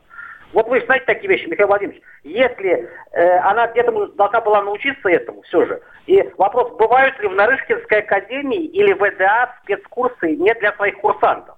Вот 0.53 0.69
вы 0.69 0.83
знаете 0.85 1.07
такие 1.07 1.29
вещи, 1.29 1.47
Михаил 1.47 1.67
Владимирович. 1.67 2.01
Если 2.23 2.89
э, 3.11 3.39
она 3.39 3.67
где-то 3.67 4.07
должна 4.15 4.41
была 4.41 4.63
научиться 4.63 5.09
этому 5.09 5.43
все 5.43 5.67
же. 5.67 5.83
И 6.07 6.23
вопрос, 6.39 6.71
бывают 6.79 7.19
ли 7.19 7.27
в 7.27 7.35
Нарышкинской 7.35 8.01
академии 8.01 8.67
или 8.67 8.93
ВДА 8.93 9.57
спецкурсы 9.65 10.37
не 10.37 10.55
для 10.55 10.73
своих 10.75 10.99
курсантов? 10.99 11.57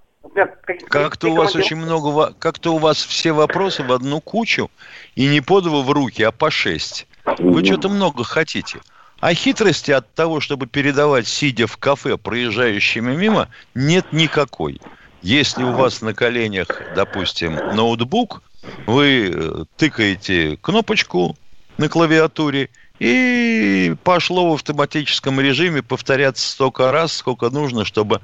Как-то 0.89 1.27
у 1.27 1.35
вас 1.35 1.55
очень 1.55 1.77
много, 1.77 2.33
как-то 2.39 2.73
у 2.73 2.79
вас 2.79 2.97
все 2.97 3.33
вопросы 3.33 3.83
в 3.83 3.91
одну 3.91 4.19
кучу, 4.19 4.71
и 5.13 5.27
не 5.27 5.41
по 5.41 5.61
два 5.61 5.81
в 5.83 5.91
руки, 5.91 6.23
а 6.23 6.31
по 6.31 6.49
шесть. 6.49 7.05
Вы 7.39 7.65
что-то 7.65 7.89
много 7.89 8.23
хотите. 8.23 8.79
А 9.19 9.33
хитрости 9.33 9.91
от 9.91 10.13
того, 10.13 10.39
чтобы 10.39 10.67
передавать, 10.67 11.27
сидя 11.27 11.67
в 11.67 11.77
кафе, 11.77 12.17
проезжающими 12.17 13.15
мимо, 13.15 13.49
нет 13.73 14.05
никакой. 14.11 14.81
Если 15.21 15.63
у 15.63 15.71
вас 15.71 16.01
на 16.01 16.13
коленях, 16.13 16.67
допустим, 16.95 17.55
ноутбук, 17.73 18.43
вы 18.85 19.31
э, 19.33 19.63
тыкаете 19.77 20.57
кнопочку 20.61 21.35
на 21.77 21.89
клавиатуре, 21.89 22.69
и 22.99 23.95
пошло 24.03 24.49
в 24.49 24.53
автоматическом 24.53 25.41
режиме 25.41 25.83
повторяться 25.83 26.49
столько 26.49 26.91
раз, 26.91 27.13
сколько 27.13 27.49
нужно, 27.49 27.83
чтобы 27.83 28.21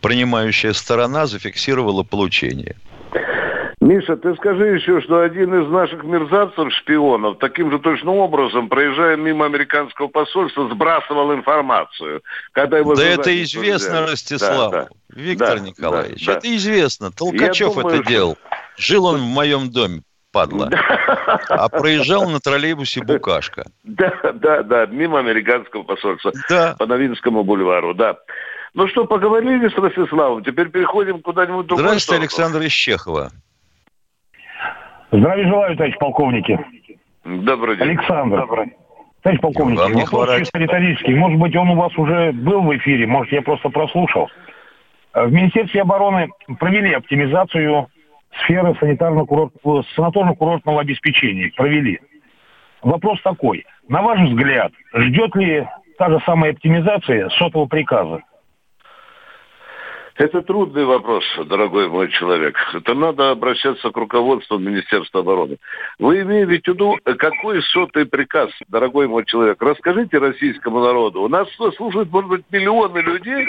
принимающая 0.00 0.72
сторона 0.72 1.26
зафиксировала 1.26 2.02
получение. 2.02 2.76
Миша, 3.86 4.16
ты 4.16 4.34
скажи 4.34 4.66
еще, 4.74 5.00
что 5.00 5.20
один 5.20 5.62
из 5.62 5.70
наших 5.70 6.02
мерзавцев, 6.02 6.72
шпионов, 6.72 7.38
таким 7.38 7.70
же 7.70 7.78
точно 7.78 8.12
образом, 8.14 8.68
проезжая 8.68 9.16
мимо 9.16 9.46
американского 9.46 10.08
посольства, 10.08 10.68
сбрасывал 10.68 11.32
информацию. 11.32 12.22
Когда 12.50 12.78
его 12.78 12.96
да 12.96 13.04
это 13.04 13.42
известно 13.44 14.02
взяли. 14.02 14.10
Ростиславу. 14.10 14.72
Да, 14.72 14.82
да. 14.82 14.88
Виктор 15.14 15.58
да, 15.58 15.64
Николаевич, 15.64 16.26
да, 16.26 16.32
да. 16.32 16.38
это 16.38 16.56
известно. 16.56 17.12
Толкачев 17.12 17.74
думаю, 17.74 17.86
это 17.86 18.02
что... 18.02 18.10
делал. 18.10 18.38
Жил 18.76 19.06
он 19.06 19.18
в 19.18 19.26
моем 19.26 19.70
доме, 19.70 20.02
падла. 20.32 20.68
А 21.48 21.68
проезжал 21.68 22.28
на 22.28 22.40
троллейбусе 22.40 23.02
Букашка. 23.04 23.66
Да, 23.84 24.12
да, 24.34 24.64
да, 24.64 24.86
мимо 24.86 25.20
американского 25.20 25.84
посольства. 25.84 26.32
Да. 26.50 26.74
По 26.76 26.86
Новинскому 26.86 27.44
бульвару, 27.44 27.94
да. 27.94 28.16
Ну 28.74 28.88
что, 28.88 29.04
поговорили 29.04 29.68
с 29.68 29.74
Ростиславом, 29.74 30.42
теперь 30.42 30.70
переходим 30.70 31.22
куда-нибудь 31.22 31.66
другое. 31.66 31.86
Здравствуйте, 31.86 32.20
Александр 32.20 32.62
из 32.62 32.72
Чехова. 32.72 33.30
Здравия 35.18 35.48
желаю, 35.48 35.76
товарищ 35.76 35.96
полковники. 35.98 36.58
Добрый 37.24 37.76
день. 37.76 37.88
Александр. 37.88 38.40
Добрый. 38.40 38.72
Товарищ 39.22 39.40
полковник, 39.40 39.78
Вам 39.78 39.94
вопрос 39.94 40.36
чисто 40.38 40.58
риторический. 40.58 41.14
Может 41.14 41.40
быть, 41.40 41.56
он 41.56 41.70
у 41.70 41.74
вас 41.74 41.96
уже 41.96 42.32
был 42.32 42.60
в 42.60 42.76
эфире, 42.76 43.06
может, 43.06 43.32
я 43.32 43.40
просто 43.40 43.70
прослушал. 43.70 44.28
В 45.14 45.32
Министерстве 45.32 45.80
обороны 45.82 46.28
провели 46.58 46.92
оптимизацию 46.92 47.86
сферы 48.42 48.74
санаторно-курортного 48.74 50.80
обеспечения. 50.80 51.50
Провели. 51.56 51.98
Вопрос 52.82 53.22
такой. 53.22 53.64
На 53.88 54.02
ваш 54.02 54.20
взгляд, 54.20 54.72
ждет 54.94 55.34
ли 55.34 55.66
та 55.98 56.10
же 56.10 56.20
самая 56.26 56.52
оптимизация 56.52 57.30
сотового 57.30 57.66
приказа? 57.66 58.20
Это 60.18 60.40
трудный 60.40 60.86
вопрос, 60.86 61.24
дорогой 61.44 61.88
мой 61.88 62.08
человек. 62.10 62.56
Это 62.72 62.94
надо 62.94 63.30
обращаться 63.30 63.90
к 63.90 63.96
руководству 63.96 64.58
Министерства 64.58 65.20
обороны. 65.20 65.58
Вы 65.98 66.22
имеете 66.22 66.46
в 66.46 66.74
виду, 66.74 66.96
какой 67.04 67.62
сотый 67.62 68.06
приказ, 68.06 68.50
дорогой 68.68 69.08
мой 69.08 69.26
человек? 69.26 69.60
Расскажите 69.60 70.16
российскому 70.16 70.80
народу. 70.80 71.22
У 71.22 71.28
нас 71.28 71.46
слушают, 71.76 72.10
может 72.10 72.30
быть, 72.30 72.44
миллионы 72.50 72.98
людей, 73.00 73.46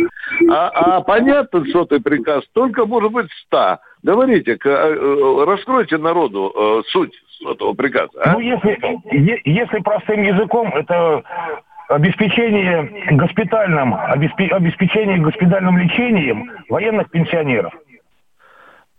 а, 0.49 0.67
а 0.67 1.01
понятно 1.01 1.63
сотый 1.71 2.01
приказ 2.01 2.43
только, 2.51 2.85
может 2.85 3.13
быть, 3.13 3.31
ста. 3.45 3.79
Говорите, 4.03 4.57
э, 4.63 5.43
раскройте 5.45 5.97
народу 5.97 6.53
э, 6.53 6.81
суть 6.89 7.13
сотого 7.39 7.73
приказа. 7.73 8.11
А? 8.23 8.33
Ну, 8.33 8.39
если, 8.39 8.77
если 9.45 9.79
простым 9.79 10.21
языком, 10.21 10.67
это 10.75 11.23
обеспечение 11.87 13.15
госпитальным, 13.15 13.93
обеспечение 13.95 15.19
госпитальным 15.19 15.77
лечением 15.77 16.51
военных 16.69 17.09
пенсионеров. 17.09 17.73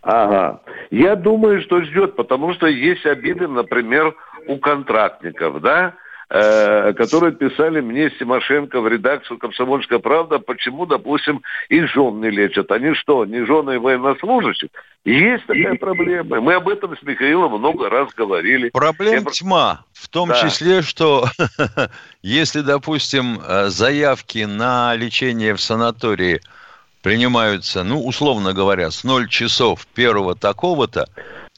Ага. 0.03 0.61
Я 0.91 1.17
думаю, 1.17 1.61
что 1.63 1.83
ждет, 1.83 2.17
потому 2.17 2.55
что 2.55 2.67
есть 2.67 3.05
обиды, 3.05 3.47
например, 3.49 4.15
у 4.47 4.57
контрактников, 4.57 5.61
да, 5.61 5.95
э, 6.31 6.93
которые 6.95 7.33
писали 7.33 7.81
мне 7.81 8.11
Симошенко 8.19 8.81
в 8.81 8.89
редакцию 8.89 9.39
«Комсомольская 9.39 9.99
правда», 9.99 10.39
почему, 10.39 10.87
допустим, 10.87 11.43
и 11.69 11.81
жен 11.83 12.21
не 12.21 12.31
лечат. 12.31 12.71
Они 12.71 12.95
что, 12.95 13.25
не 13.25 13.45
жены 13.45 13.79
военнослужащих? 13.79 14.69
Есть 15.05 15.47
такая 15.47 15.77
проблема. 15.77 16.41
Мы 16.41 16.55
об 16.55 16.69
этом 16.69 16.97
с 16.97 17.03
Михаилом 17.03 17.59
много 17.59 17.89
раз 17.89 18.13
говорили. 18.15 18.71
Проблем 18.71 19.25
Я... 19.25 19.31
тьма. 19.31 19.85
В 19.93 20.09
том 20.09 20.29
да. 20.29 20.41
числе, 20.43 20.83
что 20.83 21.27
если, 22.23 22.61
допустим, 22.61 23.41
э, 23.41 23.69
заявки 23.69 24.45
на 24.45 24.95
лечение 24.95 25.55
в 25.55 25.61
санатории 25.61 26.41
принимаются, 27.03 27.85
ну, 27.85 28.05
условно 28.05 28.53
говоря, 28.53 28.91
с 28.91 29.05
0 29.05 29.29
часов 29.29 29.87
первого 29.87 30.35
такого-то, 30.35 31.07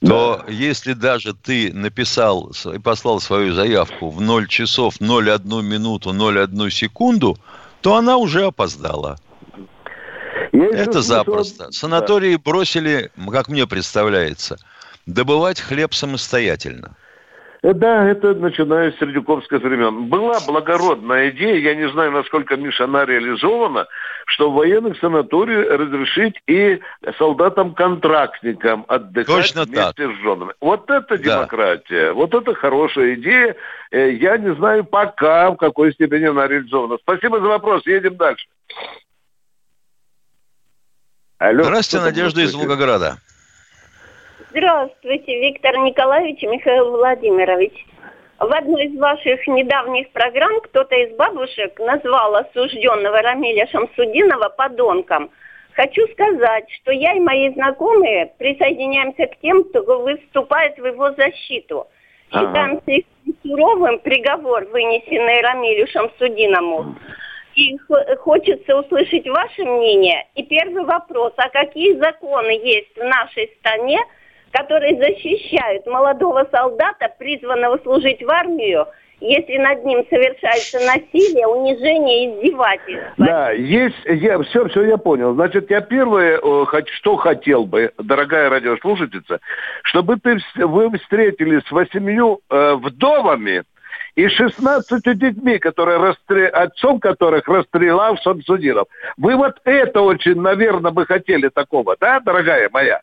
то 0.01 0.43
да. 0.47 0.53
если 0.53 0.95
даже 0.95 1.35
ты 1.35 1.73
написал 1.75 2.53
и 2.73 2.79
послал 2.79 3.21
свою 3.21 3.53
заявку 3.53 4.11
в 4.11 4.21
0 4.21 4.49
часов 4.49 5.01
0,1 5.01 5.63
минуту 5.63 6.11
0,1 6.11 6.71
секунду, 6.71 7.37
то 7.83 7.97
она 7.97 8.17
уже 8.17 8.47
опоздала. 8.47 9.19
Я 10.53 10.69
Это 10.69 11.03
запросто. 11.03 11.65
Что... 11.65 11.73
Санатории 11.73 12.37
да. 12.37 12.43
бросили, 12.43 13.11
как 13.31 13.49
мне 13.49 13.67
представляется, 13.67 14.57
добывать 15.07 15.61
хлеб 15.61 15.93
самостоятельно. 15.93 16.97
Э, 17.63 17.75
да, 17.75 18.09
это 18.09 18.35
начиная 18.35 18.93
с 18.93 18.99
Сердюковских 18.99 19.63
времен. 19.63 20.07
Была 20.07 20.39
благородная 20.47 21.31
идея, 21.31 21.57
я 21.57 21.75
не 21.75 21.89
знаю, 21.91 22.13
насколько, 22.13 22.57
Миша, 22.57 22.85
она 22.85 23.05
реализована, 23.05 23.87
что 24.31 24.51
в 24.51 24.55
военных 24.55 24.99
санаториях 24.99 25.69
разрешить 25.71 26.41
и 26.47 26.81
солдатам-контрактникам 27.19 28.85
отдыхать 28.89 29.27
Точно 29.27 29.65
вместе 29.65 30.07
так. 30.07 30.17
с 30.17 30.23
женами. 30.23 30.53
Вот 30.61 30.89
это 30.89 31.19
демократия, 31.19 32.07
да. 32.07 32.15
вот 32.15 32.33
это 32.35 32.55
хорошая 32.55 33.15
идея. 33.15 33.57
Э, 33.91 34.13
я 34.13 34.39
не 34.39 34.55
знаю 34.55 34.85
пока, 34.85 35.51
в 35.51 35.57
какой 35.57 35.93
степени 35.93 36.27
она 36.27 36.47
реализована. 36.47 36.99
Спасибо 37.03 37.41
за 37.41 37.49
вопрос, 37.49 37.85
едем 37.87 38.17
дальше. 38.17 38.47
Алло, 41.39 41.65
Здравствуйте, 41.65 42.05
Надежда 42.05 42.43
из 42.43 42.55
Волгограда. 42.55 43.17
Здравствуйте, 44.51 45.41
Виктор 45.41 45.77
Николаевич 45.79 46.43
и 46.43 46.47
Михаил 46.47 46.91
Владимирович. 46.91 47.73
В 48.41 48.55
одной 48.55 48.87
из 48.87 48.99
ваших 48.99 49.47
недавних 49.47 50.11
программ 50.13 50.63
кто-то 50.63 50.97
из 50.97 51.15
бабушек 51.15 51.79
назвал 51.79 52.37
осужденного 52.37 53.21
Рамиля 53.21 53.67
Шамсудинова 53.67 54.49
подонком. 54.49 55.31
Хочу 55.75 56.07
сказать, 56.09 56.65
что 56.81 56.91
я 56.91 57.13
и 57.13 57.21
мои 57.21 57.53
знакомые 57.53 58.33
присоединяемся 58.39 59.27
к 59.27 59.39
тем, 59.41 59.63
кто 59.65 59.83
выступает 60.01 60.79
в 60.79 60.87
его 60.87 61.13
защиту. 61.13 61.87
Считаем 62.33 62.81
ага. 62.87 63.03
суровым 63.43 63.99
приговор, 63.99 64.65
вынесенный 64.73 65.43
Рамилю 65.43 65.87
Шамсудиному. 65.89 66.95
И 67.57 67.77
хочется 68.21 68.75
услышать 68.75 69.29
ваше 69.29 69.65
мнение. 69.65 70.27
И 70.35 70.45
первый 70.45 70.85
вопрос, 70.85 71.35
а 71.37 71.51
какие 71.51 71.93
законы 71.99 72.53
есть 72.53 72.97
в 72.97 73.05
нашей 73.05 73.55
стране, 73.59 74.01
которые 74.53 74.97
защищают 74.97 75.87
молодого 75.87 76.47
солдата, 76.51 77.13
призванного 77.19 77.79
служить 77.79 78.23
в 78.23 78.31
армию, 78.31 78.87
если 79.21 79.59
над 79.59 79.85
ним 79.85 80.05
совершается 80.09 80.79
насилие, 80.81 81.47
унижение, 81.47 82.31
издевательство. 82.31 83.15
Да, 83.19 83.51
есть, 83.51 83.97
я, 84.07 84.43
все, 84.43 84.67
все 84.69 84.85
я 84.85 84.97
понял. 84.97 85.35
Значит, 85.35 85.71
я 85.71 85.83
первое, 85.83 86.41
что 86.95 87.17
хотел 87.17 87.67
бы, 87.67 87.93
дорогая 87.99 88.49
радиослушательница, 88.49 89.41
чтобы 89.83 90.17
ты, 90.17 90.39
вы 90.57 90.91
встретились 90.99 91.63
с 91.67 91.71
восемью 91.71 92.41
э, 92.49 92.75
вдовами, 92.75 93.65
и 94.17 94.29
16 94.29 95.19
детьми, 95.19 95.59
которые 95.59 95.99
расстрел... 95.99 96.51
отцом 96.53 96.99
которых 96.99 97.47
расстрелял 97.47 98.17
Шамсудинов. 98.19 98.89
Вы 99.17 99.37
вот 99.37 99.61
это 99.65 100.01
очень, 100.01 100.41
наверное, 100.41 100.91
бы 100.91 101.07
хотели 101.07 101.49
такого, 101.49 101.97
да, 101.99 102.21
дорогая 102.21 102.69
моя? 102.73 103.01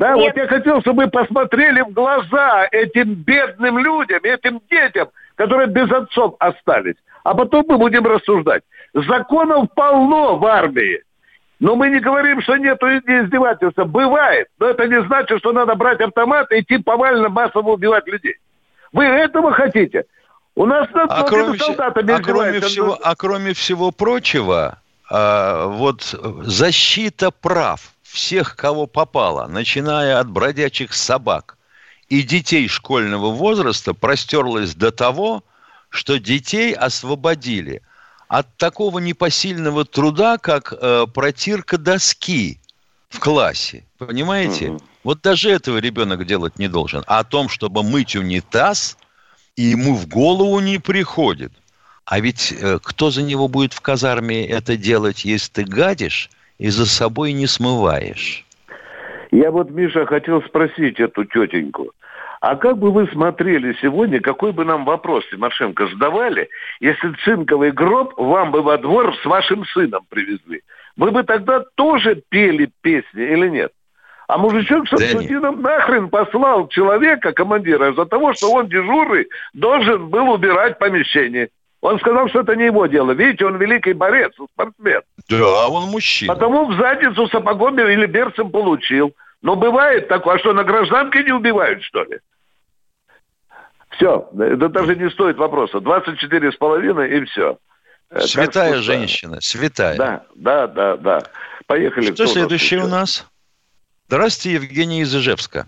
Да, 0.00 0.14
Нет. 0.14 0.34
вот 0.34 0.42
я 0.42 0.48
хотел, 0.48 0.80
чтобы 0.80 1.04
вы 1.04 1.10
посмотрели 1.10 1.82
в 1.82 1.90
глаза 1.90 2.66
этим 2.72 3.16
бедным 3.16 3.76
людям, 3.76 4.20
этим 4.22 4.62
детям, 4.70 5.10
которые 5.34 5.68
без 5.68 5.92
отцов 5.92 6.36
остались. 6.38 6.94
А 7.22 7.34
потом 7.34 7.66
мы 7.68 7.76
будем 7.76 8.06
рассуждать. 8.06 8.62
Законов 8.94 9.68
полно 9.74 10.38
в 10.38 10.46
армии. 10.46 11.02
Но 11.58 11.76
мы 11.76 11.90
не 11.90 12.00
говорим, 12.00 12.40
что 12.40 12.56
нет 12.56 12.82
издевательства. 12.82 13.84
Бывает. 13.84 14.48
Но 14.58 14.68
это 14.68 14.88
не 14.88 15.02
значит, 15.02 15.38
что 15.40 15.52
надо 15.52 15.74
брать 15.74 16.00
автомат 16.00 16.50
и 16.50 16.60
идти 16.60 16.78
повально 16.78 17.28
массово 17.28 17.72
убивать 17.72 18.06
людей. 18.06 18.36
Вы 18.94 19.04
этого 19.04 19.52
хотите? 19.52 20.06
У 20.54 20.64
нас 20.64 20.88
а 20.94 21.24
кроме, 21.24 21.58
а, 21.76 22.22
кроме 22.22 22.60
всего, 22.60 22.98
а 23.02 23.14
кроме 23.14 23.52
всего 23.52 23.90
прочего, 23.90 24.78
а, 25.10 25.66
вот 25.66 26.00
защита 26.00 27.30
прав 27.30 27.89
всех, 28.10 28.56
кого 28.56 28.86
попало, 28.86 29.46
начиная 29.46 30.18
от 30.18 30.28
бродячих 30.28 30.94
собак 30.94 31.56
и 32.08 32.22
детей 32.22 32.68
школьного 32.68 33.30
возраста, 33.30 33.94
простерлась 33.94 34.74
до 34.74 34.90
того, 34.90 35.44
что 35.88 36.18
детей 36.18 36.74
освободили 36.74 37.82
от 38.28 38.56
такого 38.56 38.98
непосильного 38.98 39.84
труда, 39.84 40.38
как 40.38 40.72
э, 40.72 41.06
протирка 41.12 41.78
доски 41.78 42.60
в 43.08 43.18
классе. 43.20 43.84
Понимаете? 43.98 44.70
Угу. 44.70 44.82
Вот 45.04 45.22
даже 45.22 45.50
этого 45.50 45.78
ребенок 45.78 46.26
делать 46.26 46.58
не 46.58 46.68
должен. 46.68 47.02
А 47.06 47.20
о 47.20 47.24
том, 47.24 47.48
чтобы 47.48 47.82
мыть 47.82 48.16
унитаз, 48.16 48.96
и 49.56 49.62
ему 49.62 49.94
в 49.94 50.06
голову 50.06 50.60
не 50.60 50.78
приходит. 50.78 51.52
А 52.04 52.18
ведь 52.20 52.52
э, 52.52 52.78
кто 52.82 53.10
за 53.10 53.22
него 53.22 53.46
будет 53.48 53.72
в 53.72 53.80
казарме 53.80 54.46
это 54.46 54.76
делать, 54.76 55.24
если 55.24 55.52
ты 55.52 55.64
гадишь 55.64 56.30
и 56.60 56.68
за 56.68 56.86
собой 56.86 57.32
не 57.32 57.46
смываешь? 57.46 58.44
Я 59.30 59.50
вот, 59.50 59.70
Миша, 59.70 60.04
хотел 60.04 60.42
спросить 60.42 61.00
эту 61.00 61.24
тетеньку. 61.24 61.92
А 62.42 62.56
как 62.56 62.78
бы 62.78 62.90
вы 62.90 63.06
смотрели 63.08 63.76
сегодня, 63.80 64.20
какой 64.20 64.52
бы 64.52 64.64
нам 64.64 64.84
вопрос 64.84 65.24
Тимошенко 65.30 65.88
задавали, 65.88 66.48
если 66.80 67.12
цинковый 67.24 67.70
гроб 67.70 68.14
вам 68.18 68.50
бы 68.50 68.62
во 68.62 68.76
двор 68.76 69.14
с 69.22 69.24
вашим 69.24 69.64
сыном 69.66 70.04
привезли? 70.08 70.62
Вы 70.96 71.10
бы 71.10 71.22
тогда 71.22 71.64
тоже 71.76 72.22
пели 72.28 72.70
песни 72.82 73.22
или 73.22 73.48
нет? 73.48 73.72
А 74.28 74.38
мужичок 74.38 74.86
с 74.86 74.90
Шамсудином 74.90 75.62
нахрен 75.62 76.08
послал 76.08 76.68
человека, 76.68 77.32
командира, 77.32 77.90
из-за 77.90 78.04
того, 78.04 78.32
что 78.34 78.52
он 78.52 78.68
дежурный 78.68 79.26
должен 79.54 80.08
был 80.08 80.30
убирать 80.30 80.78
помещение. 80.78 81.48
Он 81.80 81.98
сказал, 81.98 82.28
что 82.28 82.40
это 82.40 82.56
не 82.56 82.66
его 82.66 82.86
дело. 82.86 83.12
Видите, 83.12 83.46
он 83.46 83.56
великий 83.56 83.94
борец, 83.94 84.32
спортсмен. 84.52 85.00
Да, 85.28 85.68
он 85.68 85.88
мужчина. 85.90 86.34
Потому 86.34 86.66
в 86.66 86.76
задницу 86.76 87.26
сапогом 87.28 87.78
или 87.78 88.06
берцем 88.06 88.50
получил. 88.50 89.14
Но 89.42 89.56
бывает 89.56 90.08
такое, 90.08 90.34
а 90.34 90.38
что 90.38 90.52
на 90.52 90.64
гражданке 90.64 91.22
не 91.24 91.32
убивают, 91.32 91.82
что 91.82 92.04
ли? 92.04 92.18
Все, 93.92 94.28
это 94.38 94.68
даже 94.68 94.94
не 94.94 95.10
стоит 95.10 95.38
вопроса. 95.38 95.80
24 95.80 96.52
с 96.52 96.56
половиной 96.56 97.18
и 97.18 97.24
все. 97.24 97.58
Святая 98.18 98.74
что, 98.74 98.82
женщина, 98.82 99.40
святая. 99.40 99.96
Да, 99.96 100.24
да, 100.34 100.66
да, 100.66 100.96
да. 100.96 101.22
Поехали. 101.66 102.12
Что 102.12 102.26
следующее 102.26 102.84
у 102.84 102.88
нас? 102.88 103.26
Здравствуйте, 104.08 104.56
Евгений 104.56 105.00
из 105.00 105.14
Ижевска. 105.14 105.66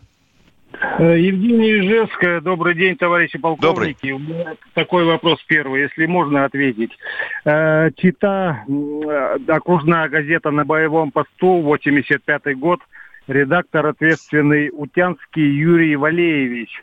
Э, 0.98 1.18
Евгений 1.18 1.80
Ижевская, 1.80 2.40
добрый 2.40 2.74
день, 2.74 2.96
товарищи 2.96 3.38
полковники. 3.38 4.11
Добрый. 4.11 4.12
У 4.12 4.18
меня 4.18 4.56
такой 4.74 5.04
вопрос 5.04 5.42
первый, 5.46 5.82
если 5.82 6.06
можно 6.06 6.44
ответить. 6.44 6.96
Э, 7.44 7.90
Чита, 7.96 8.64
э, 8.66 9.38
окружная 9.48 10.08
газета 10.08 10.50
на 10.50 10.64
боевом 10.64 11.11
посту, 11.11 11.61
85 11.61 12.58
год, 12.58 12.80
редактор 13.26 13.87
ответственный 13.87 14.70
Утянский 14.72 15.46
Юрий 15.46 15.96
Валеевич. 15.96 16.82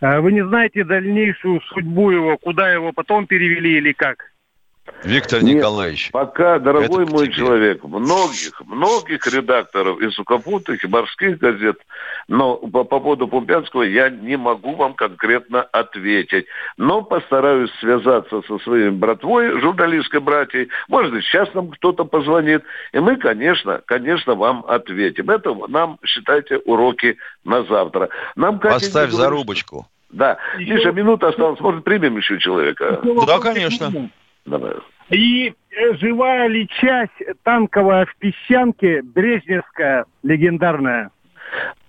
Вы 0.00 0.32
не 0.32 0.44
знаете 0.46 0.84
дальнейшую 0.84 1.62
судьбу 1.62 2.10
его, 2.10 2.36
куда 2.36 2.70
его 2.70 2.92
потом 2.92 3.26
перевели 3.26 3.78
или 3.78 3.92
как? 3.92 4.33
Виктор 5.02 5.42
Нет, 5.42 5.56
Николаевич. 5.56 6.10
Пока, 6.12 6.58
дорогой 6.58 7.06
мой 7.06 7.26
тебе. 7.26 7.34
человек, 7.34 7.84
многих, 7.84 8.60
многих 8.66 9.26
редакторов 9.26 10.00
и 10.00 10.10
сухопутных, 10.10 10.82
и 10.82 10.88
морских 10.88 11.38
газет, 11.38 11.78
но 12.28 12.56
по, 12.56 12.84
по 12.84 13.00
поводу 13.00 13.28
Пумпянского 13.28 13.82
я 13.82 14.10
не 14.10 14.36
могу 14.36 14.74
вам 14.74 14.94
конкретно 14.94 15.62
ответить. 15.62 16.46
Но 16.76 17.02
постараюсь 17.02 17.70
связаться 17.80 18.42
со 18.46 18.58
своей 18.58 18.90
братвой, 18.90 19.58
журналистской 19.60 20.20
братьей. 20.20 20.68
Может 20.88 21.12
быть, 21.12 21.24
сейчас 21.24 21.52
нам 21.54 21.70
кто-то 21.70 22.04
позвонит. 22.04 22.62
И 22.92 22.98
мы, 22.98 23.16
конечно, 23.16 23.82
конечно, 23.86 24.34
вам 24.34 24.64
ответим. 24.66 25.30
Это 25.30 25.54
нам, 25.68 25.98
считайте, 26.04 26.58
уроки 26.58 27.16
на 27.44 27.62
завтра. 27.64 28.08
Нам, 28.36 28.58
Поставь 28.58 28.92
говорит, 28.92 29.14
зарубочку. 29.14 29.86
Да. 30.10 30.38
Миша, 30.58 30.92
минута 30.92 31.28
осталась. 31.28 31.60
Может, 31.60 31.84
примем 31.84 32.16
еще 32.16 32.38
человека? 32.38 33.00
Да, 33.26 33.38
конечно. 33.38 34.10
Давай. 34.46 34.74
И 35.10 35.54
э, 35.70 35.94
живая 35.94 36.48
ли 36.48 36.68
часть 36.80 37.12
танковая 37.42 38.06
в 38.06 38.16
Песчанке, 38.16 39.02
Брежневская, 39.02 40.06
легендарная? 40.22 41.10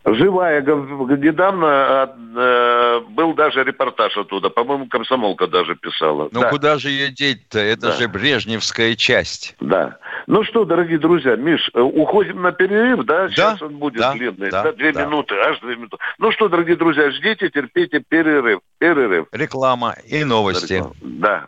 Живая. 0.05 0.61
Недавно 0.61 2.13
э, 2.15 2.99
был 3.09 3.33
даже 3.33 3.63
репортаж 3.63 4.15
оттуда. 4.15 4.49
По-моему, 4.49 4.87
комсомолка 4.87 5.47
даже 5.47 5.75
писала. 5.75 6.29
Ну, 6.31 6.41
да. 6.41 6.49
куда 6.51 6.77
же 6.77 6.89
ее 6.89 7.09
деть-то? 7.09 7.57
Это 7.57 7.87
да. 7.87 7.91
же 7.93 8.07
Брежневская 8.07 8.95
часть. 8.95 9.55
Да. 9.59 9.97
Ну 10.27 10.43
что, 10.43 10.63
дорогие 10.63 10.99
друзья, 10.99 11.35
Миш, 11.35 11.71
э, 11.73 11.79
уходим 11.81 12.43
на 12.43 12.51
перерыв, 12.51 13.03
да? 13.05 13.29
Сейчас 13.29 13.59
да, 13.59 13.65
он 13.65 13.77
будет 13.77 13.99
да, 13.99 14.13
длинный. 14.13 14.51
Да, 14.51 14.63
да, 14.63 14.73
две 14.73 14.91
да. 14.91 15.05
минуты, 15.05 15.35
аж 15.35 15.59
две 15.61 15.75
минуты. 15.75 15.97
Ну 16.19 16.31
что, 16.31 16.49
дорогие 16.49 16.75
друзья, 16.75 17.09
ждите, 17.09 17.49
терпите 17.49 17.99
перерыв. 18.07 18.59
Перерыв. 18.77 19.25
Реклама 19.31 19.95
и 20.07 20.23
новости. 20.23 20.73
Реклама. 20.73 20.95
Да. 21.01 21.47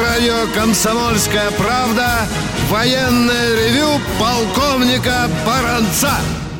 Радио 0.00 0.48
«Комсомольская 0.54 1.50
правда» 1.58 2.24
военное 2.72 3.48
ревю 3.60 4.00
полковника 4.18 5.28
Баранца. 5.46 6.12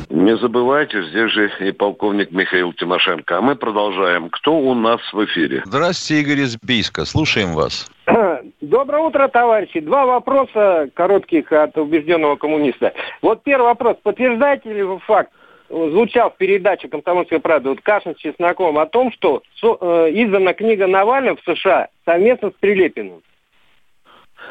Не 0.09 0.37
забывайте, 0.37 1.01
здесь 1.09 1.31
же 1.31 1.49
и 1.59 1.71
полковник 1.71 2.31
Михаил 2.31 2.73
Тимошенко. 2.73 3.37
А 3.37 3.41
мы 3.41 3.55
продолжаем. 3.55 4.29
Кто 4.29 4.57
у 4.57 4.73
нас 4.75 5.01
в 5.11 5.25
эфире? 5.25 5.63
Здравствуйте, 5.65 6.21
Игорь 6.21 6.43
из 6.43 6.57
Бийска. 6.61 7.05
Слушаем 7.05 7.53
вас. 7.53 7.89
Доброе 8.61 9.03
утро, 9.03 9.27
товарищи. 9.27 9.79
Два 9.79 10.05
вопроса 10.05 10.89
коротких 10.93 11.51
от 11.51 11.77
убежденного 11.77 12.35
коммуниста. 12.35 12.93
Вот 13.21 13.43
первый 13.43 13.65
вопрос. 13.65 13.97
Подтверждаете 14.03 14.71
ли 14.71 14.83
вы 14.83 14.99
факт, 14.99 15.31
звучал 15.69 16.29
в 16.29 16.37
передаче 16.37 16.87
«Комсомольская 16.87 17.39
правда» 17.39 17.69
вот 17.69 17.81
Кашин 17.81 18.15
с 18.15 18.19
Чесноком 18.19 18.77
о 18.77 18.85
том, 18.85 19.11
что 19.13 19.41
э, 19.55 20.09
издана 20.13 20.53
книга 20.53 20.87
Навального 20.87 21.37
в 21.37 21.55
США 21.55 21.87
совместно 22.05 22.49
с 22.49 22.53
Прилепиным. 22.59 23.21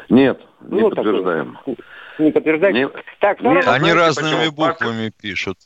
Нет, 0.09 0.41
не 0.61 0.81
ну, 0.81 0.89
подтверждаем. 0.89 1.57
Такой, 1.57 1.77
не 2.19 2.31
подтверждаете? 2.31 2.79
Не, 2.79 2.89
так, 3.19 3.41
не, 3.41 3.59
они 3.59 3.93
разными 3.93 4.49
почему? 4.49 4.51
буквами 4.51 5.05
Пока... 5.07 5.21
пишут. 5.21 5.57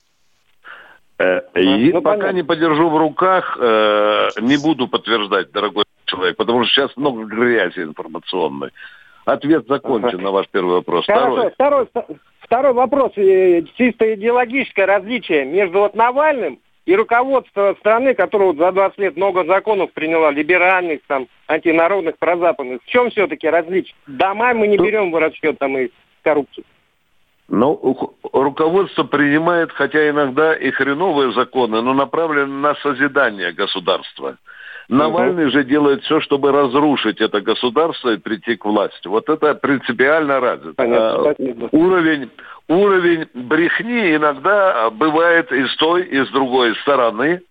Э, 1.18 1.42
и 1.56 1.94
ну, 1.94 2.02
пока 2.02 2.18
понятно. 2.18 2.36
не 2.36 2.44
подержу 2.44 2.90
в 2.90 2.98
руках, 2.98 3.58
э, 3.60 4.30
не 4.42 4.58
буду 4.58 4.88
подтверждать, 4.88 5.52
дорогой 5.52 5.86
человек, 6.06 6.36
потому 6.36 6.64
что 6.64 6.74
сейчас 6.74 6.98
много 6.98 7.24
грязи 7.24 7.80
информационной. 7.80 8.72
Ответ 9.26 9.66
закончен 9.68 10.16
ага. 10.16 10.22
на 10.22 10.32
ваш 10.32 10.48
первый 10.50 10.76
вопрос. 10.76 11.06
Хорошо, 11.06 11.50
второй, 11.50 11.86
второй, 11.88 12.18
второй 12.40 12.74
вопрос. 12.74 13.12
Э, 13.16 13.64
чисто 13.78 14.14
идеологическое 14.14 14.86
различие 14.86 15.46
между 15.46 15.80
вот 15.80 15.96
Навальным 15.96 16.60
и 16.86 16.96
руководство 16.96 17.76
страны, 17.80 18.14
которое 18.14 18.46
вот 18.46 18.58
за 18.58 18.72
20 18.72 18.98
лет 19.00 19.18
много 19.18 19.44
законов 19.46 19.92
приняло, 19.94 20.30
либеральных, 20.30 21.02
там, 21.08 21.28
антинародных, 21.48 22.18
прозападных. 22.18 22.82
В 22.84 22.86
чем 22.88 23.10
все-таки 23.10 23.48
различие? 23.48 23.96
Дома 24.08 24.54
мы 24.54 24.68
не 24.68 24.78
берем 24.78 25.12
в 25.12 25.18
расчет 25.18 25.58
там 25.58 25.78
и 25.78 25.90
коррупцию. 26.24 26.66
Ну, 27.48 28.10
руководство 28.34 29.04
принимает, 29.04 29.72
хотя 29.72 30.10
иногда 30.10 30.56
и 30.56 30.72
хреновые 30.72 31.32
законы, 31.34 31.82
но 31.82 31.94
направлены 31.94 32.48
на 32.48 32.76
созидание 32.76 33.52
государства. 33.52 34.38
Навальный 34.88 35.46
угу. 35.46 35.52
же 35.52 35.64
делает 35.64 36.04
все, 36.04 36.22
чтобы 36.22 36.52
разрушить 36.52 37.20
это 37.20 37.42
государство 37.42 38.10
и 38.14 38.18
прийти 38.18 38.56
к 38.56 38.66
власти. 38.66 39.08
Вот 39.08 39.30
это 39.30 39.56
принципиально 39.56 40.40
разница. 40.40 40.74
Понятно, 40.76 41.32
а, 41.32 41.68
уровень, 41.72 42.30
уровень 42.68 43.28
брехни 43.34 44.16
иногда 44.16 44.90
бывает 44.92 45.52
и 45.52 45.66
с 45.66 45.76
той, 45.78 46.04
и 46.04 46.24
с 46.24 46.30
другой 46.30 46.76
стороны. 46.78 47.42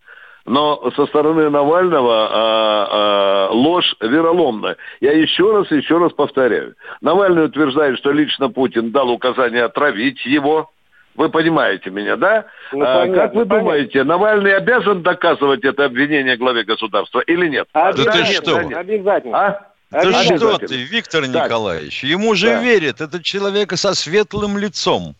Но 0.46 0.90
со 0.94 1.06
стороны 1.06 1.48
Навального 1.48 2.28
а, 2.30 2.88
а, 2.90 3.48
ложь 3.50 3.96
вероломная. 4.00 4.76
Я 5.00 5.12
еще 5.12 5.56
раз, 5.56 5.70
еще 5.70 5.98
раз 5.98 6.12
повторяю. 6.12 6.74
Навальный 7.00 7.46
утверждает, 7.46 7.98
что 7.98 8.12
лично 8.12 8.50
Путин 8.50 8.90
дал 8.90 9.10
указание 9.10 9.64
отравить 9.64 10.24
его. 10.26 10.70
Вы 11.14 11.28
понимаете 11.28 11.90
меня, 11.90 12.16
да? 12.16 12.46
Ну, 12.72 12.84
а, 12.84 13.06
как 13.06 13.34
вы 13.34 13.46
понятно. 13.46 13.58
думаете, 13.58 14.02
Навальный 14.02 14.56
обязан 14.56 15.02
доказывать 15.02 15.64
это 15.64 15.84
обвинение 15.84 16.36
главе 16.36 16.64
государства 16.64 17.20
или 17.20 17.48
нет? 17.48 17.68
Обязательно. 17.72 18.12
Да 18.12 18.24
ты 18.24 18.32
что? 18.34 18.78
Обязательно. 18.78 19.38
А? 19.38 19.66
Да 19.90 20.24
что 20.24 20.58
ты, 20.58 20.74
Виктор 20.74 21.24
так. 21.26 21.44
Николаевич, 21.44 22.02
ему 22.02 22.34
же 22.34 22.48
да. 22.48 22.62
верят. 22.62 23.00
Это 23.00 23.22
человек 23.22 23.72
со 23.76 23.94
светлым 23.94 24.58
лицом. 24.58 25.14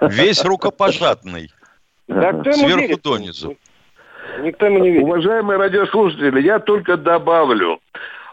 Весь 0.00 0.44
рукопожатный. 0.44 1.50
Сверху 2.08 3.00
донизу. 3.00 3.56
Никто 4.40 4.66
ему 4.66 4.78
не 4.78 4.90
видит. 4.90 5.04
Уважаемые 5.04 5.58
радиослушатели, 5.58 6.40
я 6.40 6.58
только 6.58 6.96
добавлю. 6.96 7.78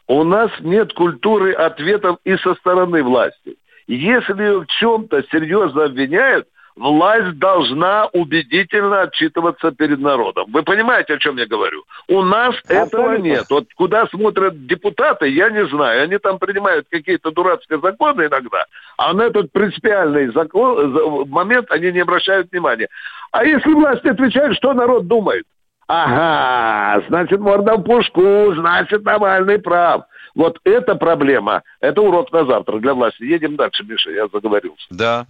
У 0.07 0.23
нас 0.23 0.49
нет 0.61 0.93
культуры 0.93 1.53
ответов 1.53 2.17
и 2.23 2.35
со 2.37 2.55
стороны 2.55 3.03
власти. 3.03 3.57
Если 3.85 4.63
в 4.63 4.65
чем-то 4.79 5.23
серьезно 5.31 5.85
обвиняют, 5.85 6.47
власть 6.79 7.37
должна 7.37 8.07
убедительно 8.13 9.01
отчитываться 9.01 9.71
перед 9.71 9.99
народом. 9.99 10.45
Вы 10.51 10.63
понимаете, 10.63 11.15
о 11.15 11.17
чем 11.19 11.37
я 11.37 11.45
говорю? 11.45 11.83
У 12.07 12.21
нас 12.21 12.55
Абсолютно. 12.55 12.87
этого 12.87 13.17
нет. 13.17 13.45
Вот 13.49 13.65
куда 13.75 14.07
смотрят 14.07 14.65
депутаты, 14.65 15.27
я 15.27 15.49
не 15.49 15.65
знаю. 15.67 16.03
Они 16.03 16.17
там 16.17 16.39
принимают 16.39 16.87
какие-то 16.89 17.31
дурацкие 17.31 17.79
законы 17.79 18.23
иногда, 18.23 18.65
а 18.97 19.13
на 19.13 19.23
этот 19.23 19.51
принципиальный 19.51 20.31
закон, 20.31 21.27
момент 21.29 21.69
они 21.71 21.91
не 21.91 21.99
обращают 21.99 22.51
внимания. 22.51 22.87
А 23.31 23.43
если 23.43 23.71
власть 23.73 24.05
отвечает, 24.05 24.55
что 24.55 24.73
народ 24.73 25.07
думает? 25.07 25.45
Ага, 25.87 27.03
значит, 27.07 27.39
морда 27.39 27.75
в 27.75 27.83
пушку, 27.83 28.53
значит, 28.53 29.03
Навальный 29.03 29.57
прав. 29.57 30.03
Вот 30.35 30.59
эта 30.63 30.95
проблема, 30.95 31.63
это 31.81 32.01
урок 32.01 32.31
на 32.31 32.45
завтра 32.45 32.77
для 32.77 32.93
власти. 32.93 33.23
Едем 33.23 33.55
дальше, 33.55 33.83
Миша, 33.83 34.11
я 34.11 34.27
заговорился. 34.27 34.85
Да. 34.91 35.25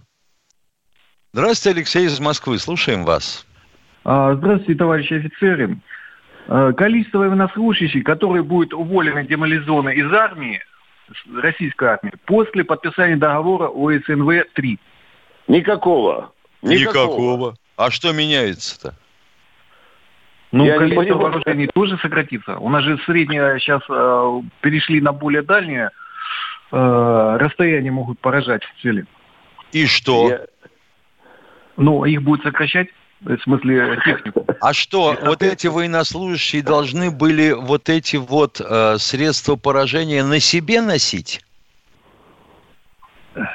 Здравствуйте, 1.32 1.78
Алексей 1.78 2.06
из 2.06 2.18
Москвы, 2.18 2.58
слушаем 2.58 3.04
вас. 3.04 3.46
А, 4.04 4.34
здравствуйте, 4.34 4.76
товарищи 4.76 5.14
офицеры. 5.14 5.78
А, 6.48 6.72
количество 6.72 7.18
военнослужащих, 7.18 8.02
которые 8.02 8.42
будут 8.42 8.74
уволены, 8.74 9.24
демолизованы 9.24 9.94
из 9.94 10.12
армии, 10.12 10.60
российской 11.40 11.90
армии, 11.90 12.14
после 12.26 12.64
подписания 12.64 13.16
договора 13.16 13.68
о 13.68 13.92
СНВ-3. 13.92 14.78
Никакого. 15.46 16.32
Никакого. 16.62 17.12
Никакого. 17.12 17.54
А 17.76 17.90
что 17.92 18.12
меняется-то? 18.12 18.96
Ну, 20.50 20.64
Я 20.64 20.78
количество 20.78 21.14
вооружений 21.14 21.68
тоже 21.68 21.96
сократится. 21.98 22.58
У 22.58 22.68
нас 22.70 22.82
же 22.82 22.98
среднее 23.06 23.60
сейчас 23.60 23.82
э, 23.88 24.42
перешли 24.62 25.00
на 25.00 25.12
более 25.12 25.42
дальние 25.42 25.90
э, 26.72 27.36
расстояния 27.38 27.92
могут 27.92 28.18
поражать 28.18 28.62
цели. 28.82 29.06
И 29.70 29.86
что? 29.86 30.28
Я... 30.28 30.46
Ну, 31.80 32.04
их 32.04 32.22
будет 32.22 32.42
сокращать, 32.42 32.88
в 33.22 33.38
смысле 33.38 33.98
технику. 34.04 34.44
А 34.60 34.74
что, 34.74 35.16
вот 35.22 35.42
эти 35.42 35.66
военнослужащие 35.66 36.62
должны 36.62 37.10
были 37.10 37.52
вот 37.52 37.88
эти 37.88 38.16
вот 38.16 38.60
э, 38.60 38.98
средства 38.98 39.56
поражения 39.56 40.22
на 40.22 40.40
себе 40.40 40.82
носить? 40.82 41.42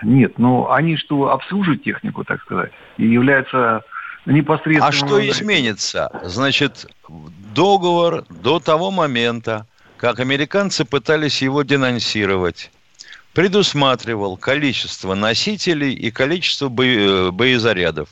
Нет, 0.02 0.40
ну 0.40 0.72
они 0.72 0.98
что, 0.98 1.30
обслуживают 1.30 1.84
технику, 1.84 2.24
так 2.24 2.42
сказать, 2.42 2.72
и 2.98 3.06
являются 3.06 3.84
непосредственно... 4.26 4.88
А 4.88 4.92
что 4.92 5.30
изменится? 5.30 6.10
Значит, 6.24 6.88
договор 7.54 8.26
до 8.30 8.60
того 8.60 8.90
момента, 8.90 9.68
как 9.98 10.20
американцы 10.20 10.84
пытались 10.84 11.44
его 11.44 11.62
денонсировать, 11.62 12.72
предусматривал 13.36 14.38
количество 14.38 15.14
носителей 15.14 15.94
и 15.94 16.10
количество 16.10 16.68
э, 16.68 17.32
боезарядов. 17.32 18.08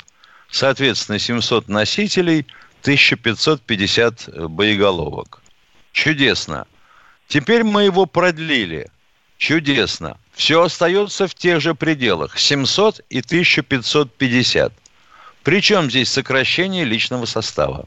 Соответственно, 0.52 1.18
700 1.18 1.70
носителей, 1.70 2.46
1550 2.82 4.50
боеголовок. 4.50 5.42
Чудесно. 5.94 6.68
Теперь 7.30 7.64
мы 7.64 7.86
его 7.86 8.06
продлили. 8.06 8.90
Чудесно. 9.38 10.18
Все 10.34 10.62
остается 10.62 11.28
в 11.28 11.36
тех 11.36 11.62
же 11.62 11.74
пределах. 11.74 12.38
700 12.38 13.00
и 13.10 13.20
1550. 13.20 14.74
Причем 15.44 15.90
здесь 15.90 16.10
сокращение 16.10 16.84
личного 16.84 17.26
состава? 17.26 17.86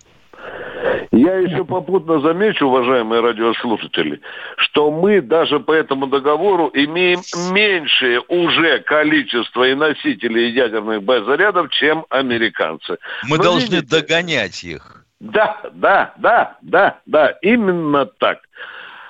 Я 1.17 1.37
еще 1.39 1.65
попутно 1.65 2.21
замечу, 2.21 2.67
уважаемые 2.67 3.21
радиослушатели, 3.23 4.21
что 4.57 4.91
мы 4.91 5.21
даже 5.21 5.61
по 5.61 5.73
этому 5.73 6.07
договору 6.07 6.71
имеем 6.75 7.21
меньшее 7.53 8.21
уже 8.29 8.81
количество 8.81 9.65
и 9.65 9.75
носителей 9.75 10.51
ядерных 10.51 11.03
боезарядов, 11.03 11.71
чем 11.71 12.05
американцы. 12.11 12.99
Мы 13.29 13.39
Но 13.39 13.45
должны 13.45 13.77
видите, 13.77 14.01
догонять 14.01 14.63
их. 14.63 15.05
Да, 15.21 15.61
да, 15.73 16.13
да, 16.19 16.59
да, 16.61 16.99
да, 17.07 17.31
именно 17.41 18.05
так. 18.07 18.39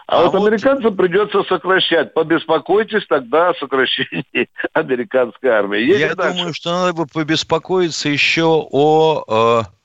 А, 0.06 0.20
а 0.20 0.22
вот, 0.24 0.34
вот 0.34 0.46
американцам 0.46 0.96
придется 0.96 1.42
сокращать. 1.44 2.14
Побеспокойтесь 2.14 3.04
тогда 3.08 3.48
о 3.48 3.54
сокращении 3.54 4.48
американской 4.72 5.50
армии. 5.50 5.80
Едем 5.80 6.08
Я 6.08 6.14
дальше. 6.14 6.36
думаю, 6.36 6.54
что 6.54 6.70
надо 6.70 6.92
бы 6.92 7.06
побеспокоиться 7.06 8.08
еще 8.08 8.44
о 8.70 9.64
э, 9.66 9.76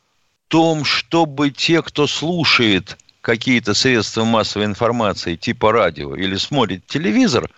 том, 0.52 0.84
чтобы 0.84 1.50
те, 1.50 1.82
кто 1.82 2.08
слушает 2.08 2.98
какие-то 3.22 3.74
средства 3.74 4.26
массовой 4.26 4.66
информации 4.66 5.38
типа 5.38 5.72
радио 5.72 6.14
или 6.14 6.36
смотрит 6.36 6.86
телевизор, 6.88 7.50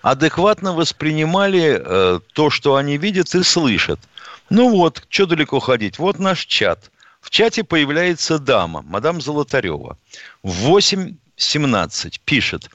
адекватно 0.00 0.72
воспринимали 0.72 1.78
э, 1.78 2.20
то, 2.32 2.48
что 2.48 2.76
они 2.76 2.96
видят 2.96 3.34
и 3.34 3.42
слышат. 3.42 4.00
Ну 4.48 4.70
вот, 4.70 5.04
что 5.10 5.26
далеко 5.26 5.60
ходить? 5.60 5.98
Вот 5.98 6.18
наш 6.18 6.46
чат. 6.46 6.90
В 7.20 7.28
чате 7.28 7.64
появляется 7.64 8.38
дама, 8.38 8.80
мадам 8.80 9.20
Золотарева. 9.20 9.98
В 10.42 10.52
8 10.52 11.14
17 11.36 12.20
пишет. 12.20 12.70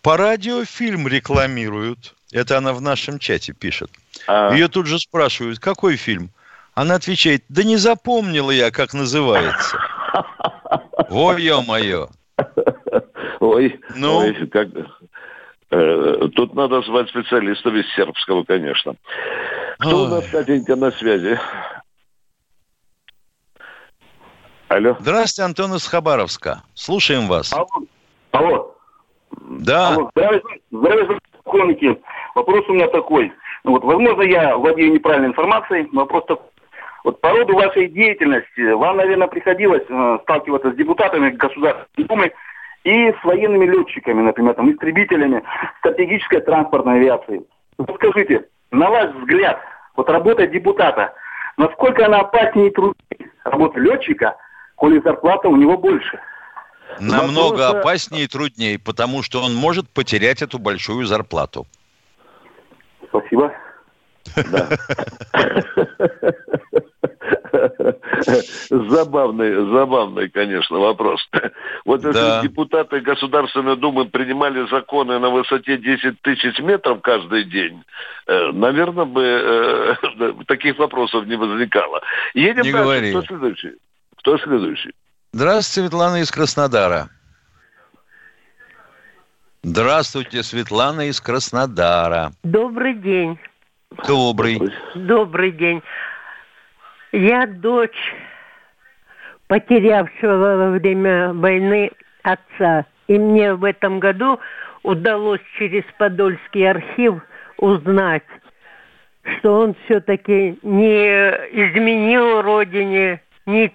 По 0.00 0.16
радио 0.16 0.64
фильм 0.64 1.06
рекламируют. 1.06 2.14
Это 2.32 2.56
она 2.56 2.72
в 2.72 2.80
нашем 2.80 3.18
чате 3.18 3.52
пишет. 3.52 3.90
А... 4.26 4.54
Ее 4.54 4.68
тут 4.68 4.86
же 4.86 4.98
спрашивают, 4.98 5.58
какой 5.58 5.96
фильм? 5.96 6.30
Она 6.74 6.94
отвечает, 6.94 7.44
да 7.48 7.64
не 7.64 7.76
запомнила 7.76 8.50
я, 8.50 8.70
как 8.70 8.94
называется. 8.94 9.78
Ой, 11.10 11.42
ё-моё. 11.42 12.08
Ой, 13.40 13.80
ну? 13.94 14.18
ой, 14.18 14.46
как... 14.46 14.68
Э, 15.70 16.28
тут 16.34 16.54
надо 16.54 16.82
звать 16.82 17.08
специалистов 17.08 17.74
из 17.74 17.86
сербского, 17.94 18.44
конечно. 18.44 18.94
Кто 19.78 20.02
Ой. 20.02 20.06
у 20.06 20.08
нас, 20.08 20.26
Катенька, 20.28 20.76
на 20.76 20.90
связи? 20.92 21.38
Алло. 24.68 24.96
Здравствуйте, 25.00 25.46
Антон 25.46 25.74
из 25.74 25.86
Хабаровска. 25.86 26.62
Слушаем 26.74 27.26
вас. 27.26 27.52
Алло. 27.52 27.66
Алло. 28.30 28.76
Да. 29.30 29.88
Алло. 29.94 30.10
Здравствуйте, 30.14 30.62
здравствуйте, 30.70 31.20
комики. 31.44 32.02
Вопрос 32.34 32.64
у 32.68 32.72
меня 32.72 32.88
такой. 32.88 33.32
Ну, 33.64 33.72
вот, 33.72 33.84
возможно, 33.84 34.22
я 34.22 34.56
владею 34.56 34.92
неправильной 34.92 35.28
информацией. 35.28 35.88
Вопрос 35.92 36.24
такой. 36.26 36.51
Вот 37.04 37.20
по 37.20 37.30
роду 37.30 37.54
вашей 37.54 37.88
деятельности 37.88 38.72
вам, 38.72 38.98
наверное, 38.98 39.26
приходилось 39.26 39.82
э, 39.88 40.18
сталкиваться 40.22 40.70
с 40.70 40.76
депутатами 40.76 41.30
Государственной 41.30 42.06
Думы 42.06 42.32
и 42.84 43.12
с 43.12 43.24
военными 43.24 43.66
летчиками, 43.66 44.22
например, 44.22 44.54
там, 44.54 44.72
истребителями 44.72 45.42
стратегической 45.78 46.40
транспортной 46.40 46.96
авиации. 46.96 47.42
Вот 47.78 47.90
скажите, 47.96 48.46
на 48.70 48.90
ваш 48.90 49.12
взгляд, 49.14 49.60
вот 49.96 50.08
работа 50.08 50.46
депутата, 50.46 51.12
насколько 51.56 52.06
она 52.06 52.20
опаснее 52.20 52.68
и 52.68 52.70
труднее 52.70 53.30
работы 53.44 53.80
летчика, 53.80 54.36
коли 54.76 55.00
зарплата 55.00 55.48
у 55.48 55.56
него 55.56 55.76
больше. 55.76 56.20
Намного 57.00 57.68
Вопроса- 57.68 57.80
опаснее 57.80 58.24
и 58.24 58.28
труднее, 58.28 58.78
потому 58.78 59.22
что 59.22 59.42
он 59.42 59.54
может 59.54 59.88
потерять 59.88 60.42
эту 60.42 60.58
большую 60.58 61.06
зарплату. 61.06 61.66
Спасибо. 63.08 63.52
Забавный, 68.70 69.54
забавный, 69.72 70.28
конечно, 70.28 70.78
вопрос. 70.78 71.20
Вот 71.84 72.04
если 72.04 72.12
Да. 72.18 72.42
депутаты 72.42 73.00
Государственной 73.00 73.76
Думы 73.76 74.06
принимали 74.06 74.68
законы 74.70 75.18
на 75.18 75.30
высоте 75.30 75.76
10 75.76 76.20
тысяч 76.22 76.58
метров 76.60 77.00
каждый 77.02 77.44
день, 77.44 77.82
наверное, 78.26 79.04
бы 79.04 79.22
э, 79.22 79.94
таких 80.46 80.78
вопросов 80.78 81.26
не 81.26 81.36
возникало. 81.36 82.00
Едем 82.34 82.62
Не 82.64 82.72
дальше. 82.72 82.82
говори. 82.82 83.10
Кто 83.10 83.22
следующий? 83.22 83.72
Кто 84.18 84.38
следующий? 84.38 84.92
Здравствуйте, 85.32 85.88
Светлана 85.88 86.16
из 86.20 86.30
Краснодара. 86.30 87.08
Здравствуйте, 89.62 90.42
Светлана 90.42 91.08
из 91.08 91.20
Краснодара. 91.20 92.32
Добрый 92.42 92.94
день. 92.94 93.38
Добрый. 94.06 94.60
Добрый 94.94 95.52
день. 95.52 95.82
Я 97.12 97.46
дочь 97.46 98.14
потерявшего 99.46 100.56
во 100.56 100.70
время 100.70 101.34
войны 101.34 101.90
отца. 102.22 102.86
И 103.06 103.18
мне 103.18 103.52
в 103.54 103.64
этом 103.64 104.00
году 104.00 104.40
удалось 104.82 105.42
через 105.58 105.84
Подольский 105.98 106.70
архив 106.70 107.22
узнать, 107.58 108.22
что 109.22 109.60
он 109.60 109.76
все-таки 109.84 110.58
не 110.62 111.06
изменил 111.52 112.40
родине, 112.40 113.20
не 113.44 113.70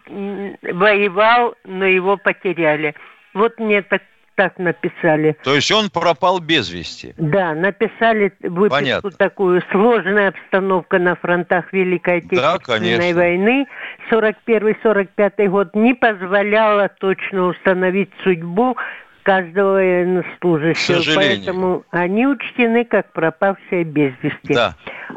воевал, 0.74 1.56
но 1.64 1.86
его 1.86 2.18
потеряли. 2.18 2.96
Вот 3.36 3.60
мне 3.60 3.84
так, 3.84 4.02
так 4.38 4.58
написали. 4.60 5.36
То 5.44 5.56
есть 5.56 5.72
он 5.72 5.90
пропал 5.90 6.40
без 6.40 6.70
вести. 6.70 7.14
Да, 7.18 7.54
написали 7.56 8.32
выписку 8.42 8.70
Понятно. 8.70 9.12
такую 9.12 9.62
сложная 9.72 10.30
обстановка 10.30 11.00
на 11.00 11.16
фронтах 11.16 11.74
Великой 11.74 12.22
Да, 12.22 12.54
Отечественной 12.54 12.80
конечно. 12.80 13.20
войны. 13.20 13.68
41-45 14.12 15.48
год 15.50 15.76
не 15.76 15.96
позволяла 15.96 16.88
точно 16.88 17.48
установить 17.48 18.12
судьбу 18.24 18.78
каждого 19.24 19.74
военнослужащего. 19.74 21.16
Поэтому 21.16 21.84
они 21.90 22.28
учтены 22.28 22.86
как 22.86 23.12
пропавшие 23.12 23.84
без 23.84 24.14
вести. 24.22 24.54
Да. 24.54 24.76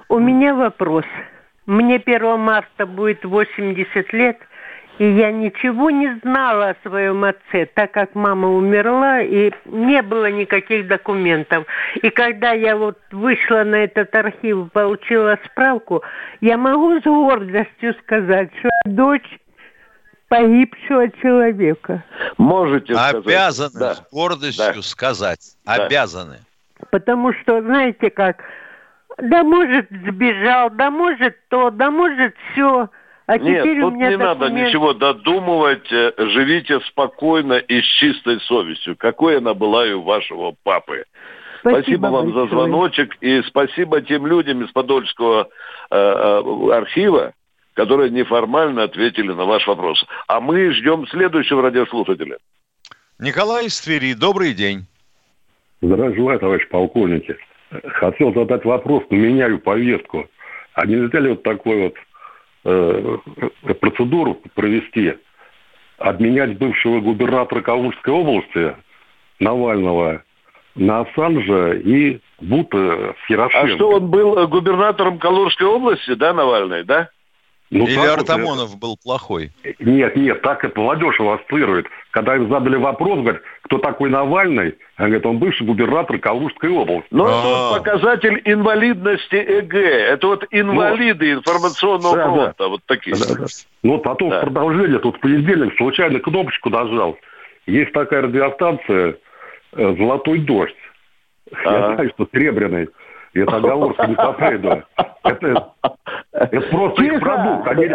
У 0.09 0.19
меня 0.19 0.55
вопрос. 0.55 1.05
Мне 1.67 1.97
1 1.97 2.41
марта 2.41 2.87
будет 2.87 3.25
80 3.25 4.13
лет, 4.15 4.39
и 5.01 5.13
я 5.13 5.33
ничего 5.33 5.89
не 5.89 6.15
знала 6.23 6.69
о 6.71 6.77
своем 6.87 7.25
отце, 7.25 7.65
так 7.73 7.91
как 7.93 8.15
мама 8.15 8.49
умерла, 8.51 9.23
и 9.23 9.51
не 9.65 10.03
было 10.03 10.31
никаких 10.31 10.89
документов. 10.89 11.65
И 12.03 12.11
когда 12.11 12.53
я 12.53 12.77
вот 12.77 12.99
вышла 13.11 13.65
на 13.65 13.77
этот 13.77 14.15
архив, 14.15 14.71
получила 14.73 15.39
справку, 15.47 16.03
я 16.43 16.59
могу 16.59 17.01
с 17.01 17.05
гордостью 17.05 17.95
сказать, 18.03 18.51
что 18.59 18.69
я 18.85 18.93
дочь 18.93 19.39
погибшего 20.29 21.09
человека. 21.23 22.05
Можете 22.37 22.95
сказать. 22.95 23.15
Обязаны 23.25 23.81
Да. 23.81 23.95
с 23.95 24.03
гордостью 24.13 24.83
сказать. 24.83 25.57
Обязаны. 25.65 26.41
Потому 26.91 27.33
что, 27.33 27.63
знаете 27.63 28.11
как, 28.11 28.45
да 29.17 29.45
может 29.45 29.87
сбежал, 29.89 30.69
да 30.69 30.91
может 30.91 31.39
то, 31.49 31.71
да 31.71 31.91
может 31.91 32.35
все. 32.53 32.91
А 33.31 33.39
Нет, 33.39 33.63
теперь 33.63 33.79
у 33.79 33.91
тут 33.91 33.95
меня 33.95 34.11
не 34.11 34.17
надо 34.17 34.47
документ- 34.47 34.69
ничего 34.69 34.93
додумывать. 34.93 35.87
Э, 35.93 36.13
Живите 36.19 36.81
спокойно 36.81 37.53
и 37.53 37.81
с 37.81 37.85
чистой 37.85 38.41
совестью, 38.41 38.97
какой 38.97 39.39
она 39.39 39.55
была 39.55 39.87
и 39.87 39.93
у 39.93 40.03
вашего 40.03 40.57
папы. 40.65 41.05
Спасибо 41.61 42.09
вам 42.09 42.33
за 42.33 42.41
большое. 42.41 42.49
звоночек 42.49 43.17
и 43.21 43.41
спасибо 43.43 44.01
тем 44.01 44.27
людям 44.27 44.65
из 44.65 44.73
Подольского 44.73 45.49
э, 45.93 45.97
э, 45.97 46.73
архива, 46.73 47.33
которые 47.75 48.11
неформально 48.11 48.83
ответили 48.83 49.29
на 49.33 49.45
ваш 49.45 49.65
вопрос. 49.69 50.05
А 50.27 50.41
мы 50.41 50.73
ждем 50.73 51.07
следующего 51.07 51.63
радиослушателя. 51.63 52.39
Николай 53.21 53.67
из 53.67 53.81
Твери, 53.81 54.15
добрый 54.15 54.55
день. 54.55 54.87
Здравия 55.83 56.17
желаю, 56.17 56.41
товарищ 56.41 56.67
полковники. 56.69 57.37
Хотел 57.85 58.35
задать 58.35 58.65
вопрос, 58.65 59.05
но 59.09 59.17
меняю 59.19 59.61
повестку. 59.61 60.27
А 60.75 60.85
нельзя 60.85 61.21
ли 61.21 61.31
вот 61.31 61.45
такой 61.45 61.83
вот 61.85 61.95
э, 62.65 63.17
процедуру 63.81 64.41
провести? 64.55 65.15
Обменять 65.99 66.57
бывшего 66.57 67.01
губернатора 67.01 67.61
Калужской 67.61 68.13
области 68.15 68.75
Навального 69.39 70.23
на 70.75 71.01
Ассанжа 71.01 71.73
и 71.75 72.21
Бута 72.41 73.15
с 73.27 73.31
А 73.31 73.33
Ярошенко. 73.33 73.75
что, 73.75 73.91
он 73.91 74.09
был 74.09 74.47
губернатором 74.49 75.19
Калужской 75.19 75.67
области, 75.67 76.15
да, 76.15 76.33
Навальный, 76.33 76.85
да? 76.85 77.11
Ну, 77.71 77.87
Или 77.87 77.95
так 77.95 78.05
вот, 78.05 78.19
Артамонов 78.31 78.77
был 78.81 78.97
плохой? 79.01 79.53
Нет, 79.79 80.17
нет, 80.17 80.43
так 80.43 80.65
это 80.65 80.81
молодежь 80.81 81.21
его 81.21 81.35
ассоциирует. 81.35 81.87
Когда 82.11 82.35
им 82.35 82.49
задали 82.51 82.75
вопрос, 82.75 83.21
говорят, 83.21 83.43
кто 83.63 83.79
такой 83.79 84.11
Навальный, 84.11 84.75
он 84.99 85.05
говорит, 85.07 85.25
он 85.27 85.39
бывший 85.39 85.65
губернатор 85.65 86.19
Калужской 86.19 86.69
области. 86.69 87.07
Но 87.13 87.29
это 87.29 87.49
вот 87.49 87.79
показатель 87.79 88.43
инвалидности 88.45 89.37
ЭГ. 89.37 89.75
Это 89.75 90.27
вот 90.27 90.45
инвалиды 90.51 91.31
информационного 91.33 92.17
Да, 92.17 92.25
да. 92.27 92.33
фронта. 92.33 92.69
Вот 92.69 92.81
такие. 92.87 93.15
Ну, 93.85 93.93
вот 93.93 94.03
потом 94.03 94.31
в 94.31 94.41
продолжение, 94.41 94.99
тут 94.99 95.17
в 95.19 95.21
понедельник 95.21 95.77
случайно 95.77 96.19
кнопочку 96.19 96.71
нажал. 96.71 97.17
Есть 97.67 97.93
такая 97.93 98.23
радиостанция 98.23 99.15
э, 99.75 99.95
«Золотой 99.97 100.41
дождь». 100.41 100.75
Я 101.53 101.59
Ага. 101.71 101.95
знаю, 101.95 102.11
что 102.15 102.29
серебряный. 102.33 102.89
Это 103.35 103.57
оговорка 103.57 104.07
не 104.07 104.15
Сапрейда. 104.17 104.85
Это, 105.23 105.73
это 106.33 106.61
просто 106.69 107.05
их 107.05 107.21
продукт. 107.21 107.69
Они, 107.69 107.89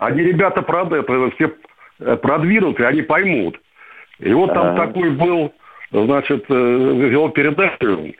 они 0.00 0.22
ребята 0.22 0.60
прод- 0.60 0.94
это 0.94 1.30
все 1.36 1.52
э, 2.00 2.16
продвинутые, 2.16 2.88
они 2.88 3.02
поймут. 3.02 3.58
И 4.18 4.32
вот 4.32 4.52
там 4.52 4.68
Ага. 4.68 4.86
такой 4.86 5.10
был, 5.10 5.52
значит, 5.90 6.44
э, 6.48 6.54
вел 6.54 7.30
передачу 7.30 8.14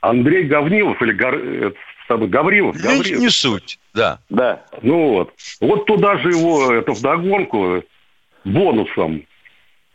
Андрей 0.00 0.44
Говнилов 0.44 1.00
или 1.02 1.12
Гор- 1.12 1.38
э, 1.40 1.72
самый 2.08 2.28
Гаврилов. 2.28 2.74
Не, 2.76 2.82
Гаврилов. 2.82 3.20
не 3.20 3.28
суть, 3.28 3.78
да. 3.94 4.18
Да. 4.28 4.62
Ну 4.82 5.10
вот. 5.10 5.32
Вот 5.60 5.86
туда 5.86 6.16
же 6.18 6.30
его, 6.30 6.72
это 6.72 6.92
вдогонку, 6.92 7.84
бонусом. 8.44 9.22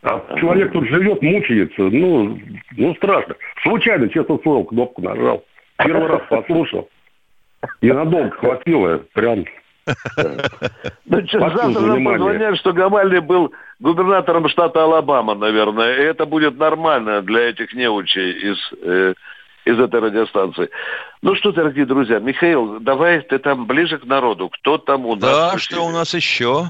А 0.02 0.22
человек 0.38 0.72
тут 0.72 0.86
живет, 0.88 1.22
мучается. 1.22 1.82
Ну, 1.82 2.38
ну 2.76 2.94
страшно. 2.96 3.36
Случайно, 3.62 4.08
честно 4.08 4.38
слово, 4.42 4.64
кнопку 4.64 5.02
нажал. 5.02 5.44
Первый 5.78 6.06
раз 6.06 6.22
послушал. 6.28 6.88
И 7.80 7.90
надолго 7.90 8.30
хватило. 8.36 8.98
Прям. 9.12 9.44
Ну, 9.86 11.26
что, 11.26 11.38
Спасибо 11.38 11.50
завтра 11.50 11.72
за 11.72 11.80
нам 11.80 11.96
внимание. 11.96 12.18
позвонят, 12.18 12.58
что 12.58 12.72
Гамальный 12.72 13.20
был 13.20 13.52
губернатором 13.80 14.48
штата 14.48 14.82
Алабама, 14.82 15.34
наверное. 15.34 15.96
И 15.98 16.02
это 16.02 16.24
будет 16.26 16.56
нормально 16.58 17.20
для 17.22 17.50
этих 17.50 17.74
неучей 17.74 18.52
из, 18.52 18.58
э, 18.82 19.14
из 19.66 19.78
этой 19.78 20.00
радиостанции. 20.00 20.70
Ну 21.20 21.34
что, 21.36 21.52
дорогие 21.52 21.84
друзья, 21.86 22.18
Михаил, 22.18 22.80
давай 22.80 23.20
ты 23.20 23.38
там 23.38 23.66
ближе 23.66 23.98
к 23.98 24.04
народу. 24.04 24.48
Кто 24.48 24.78
там 24.78 25.04
у 25.06 25.16
нас? 25.16 25.52
Да, 25.52 25.58
что 25.58 25.84
у 25.84 25.90
нас 25.90 26.14
еще? 26.14 26.66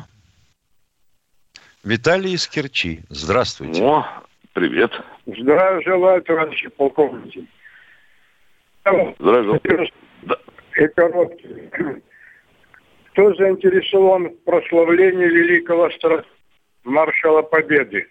Виталий 1.84 2.32
из 2.32 2.48
Керчи. 2.48 3.00
Здравствуйте. 3.10 3.82
О, 3.84 4.06
привет. 4.54 4.90
Здравия 5.26 5.82
желаю, 5.82 6.22
товарищи 6.22 6.68
полковники. 6.68 7.46
Здравия 8.84 9.60
И 10.76 10.86
короткий. 10.88 11.70
Кто 13.12 13.34
заинтересован 13.34 14.28
в 14.30 14.44
прославлении 14.44 15.26
великого 15.26 15.88
стра- 15.88 16.24
маршала 16.82 17.42
Победы? 17.42 18.06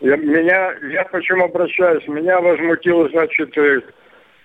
Я, 0.00 0.16
меня, 0.16 0.74
я 0.92 1.04
почему 1.04 1.44
обращаюсь? 1.46 2.06
Меня 2.06 2.40
возмутило, 2.40 3.08
значит, 3.08 3.56
э, 3.56 3.80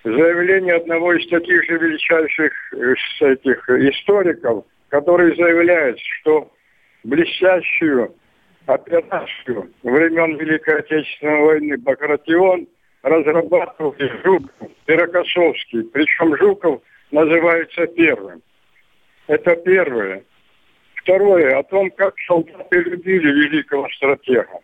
заявление 0.04 0.76
одного 0.76 1.12
из 1.12 1.28
таких 1.28 1.64
же 1.64 1.78
величайших 1.78 2.52
э, 2.72 2.94
этих 3.20 3.68
историков, 3.68 4.64
который 4.88 5.36
заявляет, 5.36 5.98
что 5.98 6.50
блестящую 7.04 8.14
операцию 8.66 9.70
времен 9.82 10.36
Великой 10.38 10.78
Отечественной 10.80 11.40
войны 11.42 11.76
Багратион 11.78 12.66
разрабатывал 13.02 13.94
Жуков 14.24 14.70
и 14.86 14.92
Рокоссовский. 14.92 15.84
Причем 15.84 16.36
Жуков 16.36 16.82
называется 17.10 17.86
первым. 17.86 18.42
Это 19.26 19.56
первое. 19.56 20.24
Второе, 20.96 21.58
о 21.58 21.62
том, 21.62 21.90
как 21.90 22.14
солдаты 22.26 22.80
любили 22.80 23.30
великого 23.30 23.88
стратега. 23.96 24.60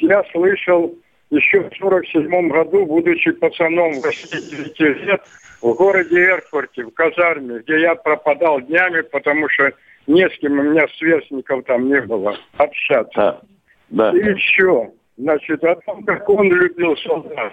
Я 0.00 0.24
слышал 0.32 0.96
еще 1.30 1.60
в 1.60 1.74
47 1.76 2.48
году, 2.48 2.84
будучи 2.86 3.30
пацаном 3.32 3.92
89 4.00 4.80
лет, 5.06 5.22
в 5.62 5.74
городе 5.74 6.16
Эрфурте, 6.16 6.84
в 6.84 6.90
казарме, 6.90 7.60
где 7.60 7.80
я 7.80 7.94
пропадал 7.94 8.60
днями, 8.60 9.02
потому 9.02 9.48
что 9.48 9.72
не 10.06 10.28
с 10.28 10.38
кем 10.38 10.58
у 10.58 10.62
меня 10.62 10.86
сверстников 10.98 11.64
там 11.64 11.88
не 11.88 12.00
было 12.02 12.36
общаться. 12.56 13.22
А, 13.22 13.40
да. 13.88 14.10
И 14.10 14.18
еще, 14.18 14.90
значит, 15.22 15.62
о 15.64 15.76
том, 15.76 16.04
как 16.04 16.28
он 16.28 16.52
любил 16.52 16.96
солдат. 16.98 17.52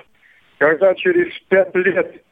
Когда 0.58 0.94
через 0.96 1.28
пять 1.48 1.74
лет 1.76 2.24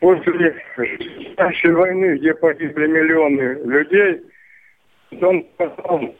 после 0.00 0.54
настоящей 0.76 1.70
войны, 1.70 2.16
где 2.18 2.34
погибли 2.34 2.86
миллионы 2.86 3.58
людей, 3.64 4.20
он 5.20 5.46
потом, 5.56 6.14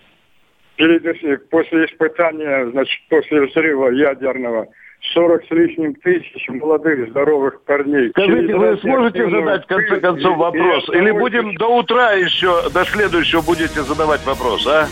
перед, 0.77 1.49
после 1.51 1.85
испытания, 1.87 2.71
значит, 2.71 2.99
после 3.09 3.43
взрыва 3.43 3.91
ядерного, 3.91 4.69
40 5.13 5.45
с 5.45 5.51
лишним 5.51 5.95
тысяч 5.97 6.49
молодых 6.49 7.11
здоровых 7.11 7.63
парней. 7.65 8.09
Скажите, 8.11 8.57
вы 8.57 8.77
сможете 8.79 9.29
задать 9.29 9.65
в 9.65 9.67
конце 9.67 10.01
концов 10.01 10.39
вопрос? 10.39 10.89
Или 10.95 11.11
будем 11.11 11.55
до 11.57 11.77
утра 11.77 12.13
еще, 12.13 12.71
до 12.71 12.85
следующего 12.87 13.43
будете 13.43 13.83
задавать 13.83 14.25
вопрос, 14.25 14.67
а? 14.67 14.87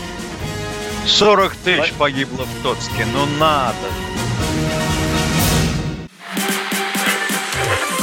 40 1.07 1.55
тысяч 1.55 1.93
погибло 1.93 2.45
в 2.45 2.63
Тоцке. 2.63 3.05
Ну 3.13 3.25
надо 3.37 3.75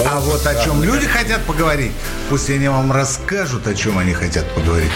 А 0.07 0.19
вот 0.21 0.47
о 0.47 0.65
чем 0.65 0.83
люди 0.83 1.07
хотят 1.07 1.43
поговорить, 1.45 1.93
пусть 2.29 2.51
они 2.51 2.69
вам 2.69 2.91
расскажут, 2.91 3.67
о 3.67 3.75
чем 3.75 3.99
они 3.99 4.13
хотят 4.13 4.49
поговорить. 4.55 4.91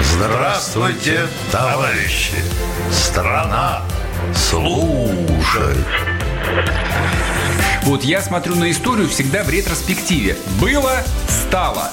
Здравствуйте, 0.00 1.26
товарищи! 1.52 2.34
Страна 2.90 3.82
служит! 4.34 5.86
Вот 7.82 8.04
я 8.04 8.20
смотрю 8.20 8.54
на 8.54 8.70
историю 8.70 9.08
всегда 9.08 9.42
в 9.42 9.50
ретроспективе. 9.50 10.36
Было, 10.60 11.02
стало. 11.28 11.90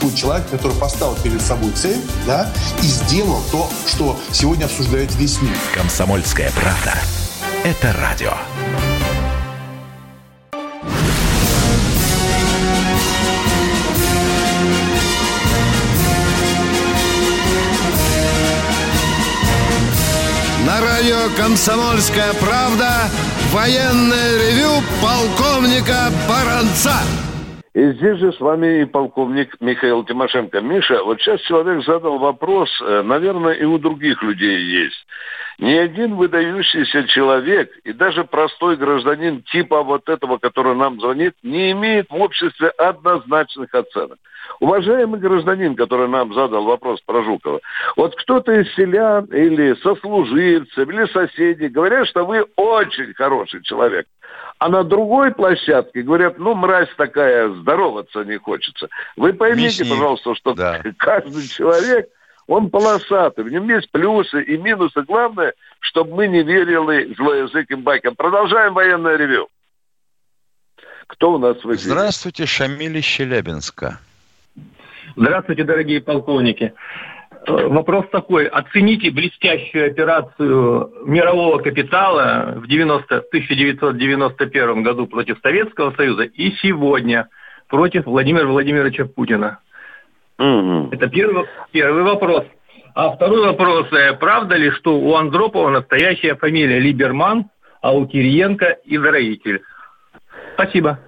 Существует 0.00 0.16
человек, 0.16 0.50
который 0.50 0.76
поставил 0.78 1.14
перед 1.16 1.42
собой 1.42 1.72
цель, 1.72 2.00
да, 2.26 2.50
и 2.82 2.86
сделал 2.86 3.42
то, 3.52 3.68
что 3.86 4.18
сегодня 4.32 4.64
обсуждает 4.64 5.14
весь 5.16 5.42
мир. 5.42 5.54
Комсомольская 5.74 6.50
правда. 6.52 6.94
Это 7.64 7.92
радио. 7.92 8.32
На 20.64 20.80
радио 20.80 21.28
«Комсомольская 21.36 22.32
правда» 22.34 23.10
военное 23.52 24.38
ревю 24.38 24.82
полковника 25.02 26.10
Баранца. 26.26 26.94
И 27.80 27.92
здесь 27.92 28.18
же 28.18 28.30
с 28.34 28.40
вами 28.40 28.82
и 28.82 28.84
полковник 28.84 29.56
Михаил 29.58 30.04
Тимошенко. 30.04 30.60
Миша, 30.60 31.02
вот 31.02 31.18
сейчас 31.18 31.40
человек 31.40 31.82
задал 31.86 32.18
вопрос, 32.18 32.68
э, 32.82 33.00
наверное, 33.00 33.54
и 33.54 33.64
у 33.64 33.78
других 33.78 34.22
людей 34.22 34.60
есть. 34.60 35.06
Ни 35.58 35.72
один 35.72 36.16
выдающийся 36.16 37.08
человек 37.08 37.70
и 37.84 37.94
даже 37.94 38.24
простой 38.24 38.76
гражданин 38.76 39.42
типа 39.44 39.82
вот 39.82 40.10
этого, 40.10 40.36
который 40.36 40.74
нам 40.74 41.00
звонит, 41.00 41.32
не 41.42 41.72
имеет 41.72 42.10
в 42.10 42.16
обществе 42.16 42.68
однозначных 42.68 43.74
оценок. 43.74 44.18
Уважаемый 44.58 45.18
гражданин, 45.18 45.74
который 45.74 46.08
нам 46.08 46.34
задал 46.34 46.64
вопрос 46.64 47.00
про 47.06 47.22
Жукова, 47.22 47.60
вот 47.96 48.14
кто-то 48.14 48.52
из 48.60 48.70
селян 48.74 49.24
или 49.26 49.72
сослуживцев, 49.82 50.86
или 50.86 51.06
соседей 51.06 51.68
говорят, 51.68 52.06
что 52.08 52.26
вы 52.26 52.44
очень 52.56 53.14
хороший 53.14 53.62
человек. 53.62 54.06
А 54.60 54.68
на 54.68 54.84
другой 54.84 55.32
площадке 55.32 56.02
говорят, 56.02 56.38
ну, 56.38 56.54
мразь 56.54 56.90
такая, 56.98 57.48
здороваться 57.48 58.24
не 58.24 58.36
хочется. 58.36 58.88
Вы 59.16 59.32
поймите, 59.32 59.80
Мясник. 59.84 59.88
пожалуйста, 59.88 60.34
что 60.34 60.52
Да. 60.52 60.82
каждый 60.98 61.48
человек, 61.48 62.10
он 62.46 62.68
полосатый, 62.68 63.42
в 63.44 63.48
нем 63.48 63.66
есть 63.70 63.90
плюсы 63.90 64.42
и 64.42 64.58
минусы. 64.58 65.00
Главное, 65.00 65.54
чтобы 65.80 66.14
мы 66.14 66.28
не 66.28 66.42
верили 66.42 67.14
злоязыким 67.14 67.80
байкам. 67.82 68.14
Продолжаем 68.16 68.74
военное 68.74 69.16
ревю. 69.16 69.48
Кто 71.06 71.32
у 71.32 71.38
нас 71.38 71.56
в 71.56 71.74
эфире? 71.74 71.78
Здравствуйте, 71.94 72.44
Шамиль 72.44 72.98
из 72.98 73.04
Челябинска. 73.04 73.98
Здравствуйте, 75.16 75.64
дорогие 75.64 76.02
полковники. 76.02 76.74
Э, 77.46 77.66
Вопрос 77.68 78.06
такой. 78.10 78.46
Оцените 78.46 79.10
блестящую 79.10 79.86
операцию 79.86 80.92
мирового 81.04 81.58
капитала 81.58 82.54
в 82.56 82.66
90, 82.66 83.16
1991 83.16 84.82
году 84.82 85.06
против 85.06 85.38
Советского 85.42 85.92
Союза 85.92 86.24
и 86.24 86.52
сегодня 86.62 87.28
против 87.68 88.06
Владимира 88.06 88.46
Владимировича 88.46 89.06
Путина. 89.06 89.58
Это 90.38 91.08
первый, 91.08 91.44
первый 91.70 92.02
вопрос. 92.02 92.44
А 92.94 93.10
второй 93.12 93.46
вопрос. 93.46 93.86
э, 93.92 94.14
Правда 94.14 94.56
ли, 94.56 94.70
что 94.72 94.98
у 94.98 95.14
Андропова 95.14 95.70
настоящая 95.70 96.34
фамилия 96.34 96.78
Либерман, 96.78 97.46
а 97.80 97.94
у 97.94 98.06
Кириенко 98.06 98.78
Израиль? 98.84 99.62
Спасибо. 100.54 100.98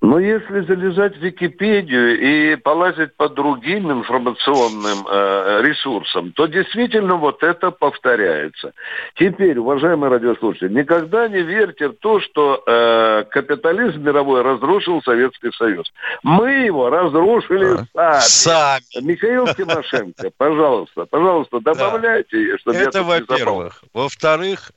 Но 0.00 0.18
если 0.18 0.62
залезать 0.62 1.16
в 1.16 1.20
Википедию 1.20 2.18
и 2.18 2.56
полазить 2.56 3.14
по 3.16 3.28
другим 3.28 3.92
информационным 3.92 5.06
э, 5.06 5.60
ресурсам, 5.62 6.32
то 6.32 6.46
действительно 6.46 7.16
вот 7.16 7.42
это 7.42 7.70
повторяется. 7.70 8.72
Теперь, 9.16 9.58
уважаемые 9.58 10.10
радиослушатели, 10.10 10.72
никогда 10.72 11.28
не 11.28 11.42
верьте 11.42 11.88
в 11.88 11.98
то, 11.98 12.18
что 12.20 12.62
э, 12.66 13.24
капитализм 13.30 14.00
мировой 14.00 14.40
разрушил 14.40 15.02
Советский 15.02 15.50
Союз. 15.52 15.86
Мы 16.22 16.50
его 16.64 16.88
разрушили 16.88 17.76
сами. 17.94 18.20
Сами. 18.20 19.04
Михаил 19.04 19.48
Тимошенко, 19.48 20.30
пожалуйста, 20.38 21.04
пожалуйста, 21.04 21.60
добавляйте, 21.60 22.56
чтобы 22.56 22.78
я 22.78 22.84
Это 22.84 23.00
не 23.00 23.04
забыл. 23.04 23.26
во-первых. 23.28 23.84
Во-вторых, 23.92 24.72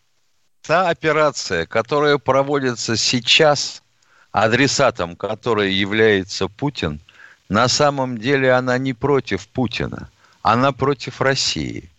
та 0.68 0.90
операция, 0.90 1.66
которая 1.66 2.18
проводится 2.18 2.98
сейчас 2.98 3.83
адресатом, 4.34 5.16
которой 5.16 5.72
является 5.72 6.50
Путин, 6.50 7.00
на 7.48 7.68
самом 7.70 8.18
деле 8.18 8.52
она 8.52 8.78
не 8.78 8.94
против 8.94 9.48
Путина, 9.48 10.10
она 10.42 10.72
против 10.74 11.22
России. 11.22 11.90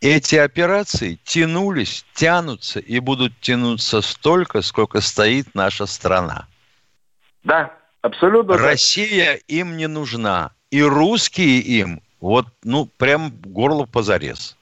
Эти 0.00 0.36
операции 0.36 1.18
тянулись, 1.24 2.06
тянутся 2.14 2.78
и 2.80 3.00
будут 3.00 3.32
тянуться 3.40 4.00
столько, 4.00 4.62
сколько 4.62 5.00
стоит 5.00 5.54
наша 5.54 5.86
страна. 5.86 6.46
Да, 7.42 7.74
абсолютно. 8.02 8.54
так. 8.54 8.62
Россия 8.62 9.40
им 9.48 9.76
не 9.76 9.88
нужна. 9.88 10.52
И 10.70 10.82
русские 10.82 11.58
им, 11.60 12.00
вот, 12.20 12.46
ну, 12.62 12.86
прям 12.98 13.32
горло 13.44 13.86
позарез. 13.86 14.56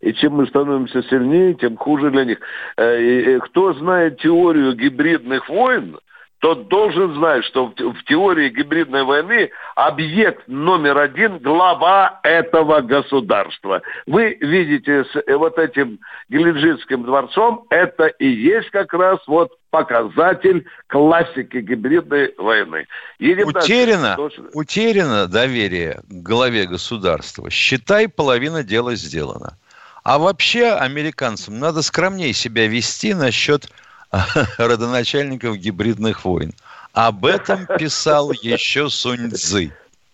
И 0.00 0.12
чем 0.14 0.34
мы 0.34 0.46
становимся 0.46 1.02
сильнее, 1.02 1.54
тем 1.54 1.76
хуже 1.76 2.10
для 2.10 2.24
них. 2.24 2.38
И, 2.78 2.80
э, 2.80 3.40
Кто 3.40 3.74
знает 3.74 4.18
теорию 4.20 4.74
гибридных 4.74 5.48
войн, 5.48 5.98
тот 6.40 6.68
должен 6.68 7.14
знать, 7.14 7.44
что 7.44 7.66
в 7.66 7.74
в 7.74 8.04
теории 8.04 8.48
гибридной 8.48 9.04
войны 9.04 9.50
объект 9.74 10.46
номер 10.46 10.98
один– 10.98 11.38
глава 11.40 12.20
этого 12.22 12.80
государства. 12.80 13.82
Вы 14.06 14.36
видите 14.40 15.04
с 15.04 15.36
вот 15.36 15.58
этим 15.58 15.98
Геленджикским 16.28 17.04
дворцом, 17.04 17.66
это 17.70 18.06
и 18.06 18.28
есть 18.28 18.70
как 18.70 18.92
раз 18.92 19.18
вот 19.26 19.52
показатель 19.70 20.66
классики 20.86 21.58
гибридной 21.58 22.34
войны. 22.38 22.86
Дальше. 23.18 23.44
Утеряно, 23.44 24.14
Точно. 24.16 24.44
утеряно 24.54 25.26
доверие 25.26 26.00
к 26.08 26.12
главе 26.22 26.66
государства. 26.66 27.50
Считай, 27.50 28.08
половина 28.08 28.62
дела 28.62 28.94
сделана. 28.94 29.58
А 30.04 30.18
вообще 30.18 30.68
американцам 30.70 31.58
надо 31.58 31.82
скромнее 31.82 32.32
себя 32.32 32.66
вести 32.66 33.12
насчет 33.12 33.68
родоначальников 34.58 35.56
гибридных 35.56 36.24
войн. 36.24 36.52
Об 36.92 37.26
этом 37.26 37.66
писал 37.78 38.32
еще 38.32 38.88
Сунь 38.88 39.30
Цзы. 39.30 39.72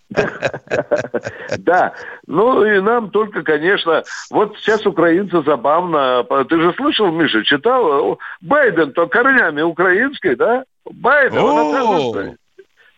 Да, 1.57 1.93
ну 2.27 2.63
и 2.63 2.79
нам 2.79 3.09
только, 3.09 3.41
конечно, 3.41 4.03
вот 4.29 4.55
сейчас 4.59 4.85
украинцы 4.85 5.41
забавно, 5.41 6.23
ты 6.47 6.61
же 6.61 6.73
слышал, 6.75 7.11
Миша, 7.11 7.43
читал, 7.43 8.19
Байден-то 8.41 9.07
корнями 9.07 9.61
украинской, 9.61 10.35
да? 10.35 10.63
Байден, 10.85 11.39
он. 11.39 12.37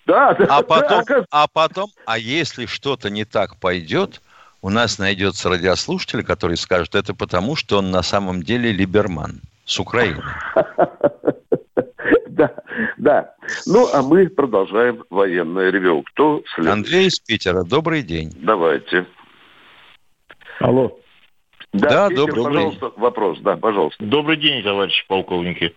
Да, 0.05 0.33
да, 0.33 0.45
А 0.49 0.61
потом, 0.63 1.03
а 1.31 1.47
потом, 1.47 1.89
а 2.05 2.17
если 2.17 2.65
что-то 2.65 3.09
не 3.09 3.23
так 3.23 3.57
пойдет, 3.57 4.21
у 4.61 4.69
нас 4.69 4.99
найдется 4.99 5.49
радиослушатель, 5.49 6.23
который 6.23 6.57
скажет, 6.57 6.93
это 6.95 7.13
потому, 7.13 7.55
что 7.55 7.77
он 7.77 7.89
на 7.89 8.03
самом 8.03 8.43
деле 8.43 8.71
либерман 8.71 9.41
с 9.67 9.79
Украины. 9.79 10.23
Да, 12.29 12.53
да. 12.97 13.33
Ну, 13.65 13.87
а 13.91 14.03
мы 14.03 14.29
продолжаем 14.29 15.03
военное 15.09 15.71
ревю. 15.71 16.03
Кто 16.03 16.43
следующий? 16.53 16.73
Андрей 16.73 17.07
из 17.07 17.19
Питера, 17.19 17.63
добрый 17.63 18.03
день. 18.03 18.31
Давайте. 18.35 19.07
Алло. 20.59 20.99
Да, 21.73 22.09
Питер, 22.09 22.27
добрый 22.27 22.43
пожалуйста, 22.43 22.85
день. 22.85 22.93
вопрос. 22.97 23.39
Да, 23.41 23.57
пожалуйста. 23.57 24.05
Добрый 24.05 24.37
день, 24.37 24.63
товарищи 24.63 25.03
полковники. 25.07 25.75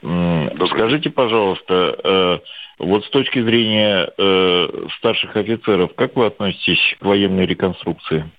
Скажите, 0.00 1.10
пожалуйста, 1.10 1.98
э, 2.02 2.38
вот 2.78 3.04
с 3.04 3.10
точки 3.10 3.42
зрения 3.42 4.10
э, 4.16 4.86
старших 4.98 5.36
офицеров, 5.36 5.94
как 5.94 6.16
вы 6.16 6.26
относитесь 6.26 6.96
к 6.98 7.04
военной 7.04 7.46
реконструкции? 7.46 8.30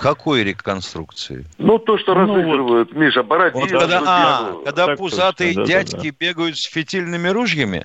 Какой 0.00 0.44
реконструкции? 0.44 1.44
Ну, 1.58 1.78
то, 1.80 1.98
что 1.98 2.14
ну, 2.14 2.20
разыгрывают, 2.20 2.92
вот, 2.92 2.96
Миша, 2.96 3.24
Бородин. 3.24 3.60
Вот 3.60 3.68
когда, 3.68 4.02
а, 4.06 4.52
когда 4.64 4.94
пузатые 4.94 5.54
точно, 5.54 5.66
дядьки 5.66 5.96
да, 5.96 6.02
да. 6.02 6.16
бегают 6.20 6.56
с 6.56 6.62
фитильными 6.64 7.26
ружьями? 7.28 7.84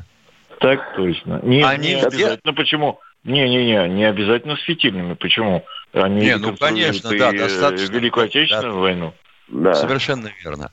Так 0.59 0.95
точно. 0.95 1.39
Не, 1.41 1.63
Они 1.63 1.95
не 1.95 2.01
обязательно. 2.01 2.53
Почему? 2.53 2.99
Не-не-не, 3.23 3.89
не 3.89 4.03
обязательно 4.05 4.57
с 4.57 4.61
фитильными. 4.61 5.15
Почему? 5.15 5.65
Они 5.91 6.21
не, 6.21 6.37
ну, 6.37 6.55
конечно, 6.55 7.09
да, 7.17 7.33
э, 7.33 7.37
достаточно. 7.37 7.93
Великую 7.93 8.25
Отечественную 8.25 8.73
да, 8.73 8.79
войну. 8.79 9.13
Да. 9.47 9.73
Совершенно 9.73 10.29
верно. 10.43 10.69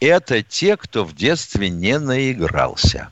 Это 0.00 0.42
те, 0.42 0.76
кто 0.76 1.02
в 1.02 1.12
детстве 1.12 1.70
не 1.70 1.98
наигрался. 1.98 3.10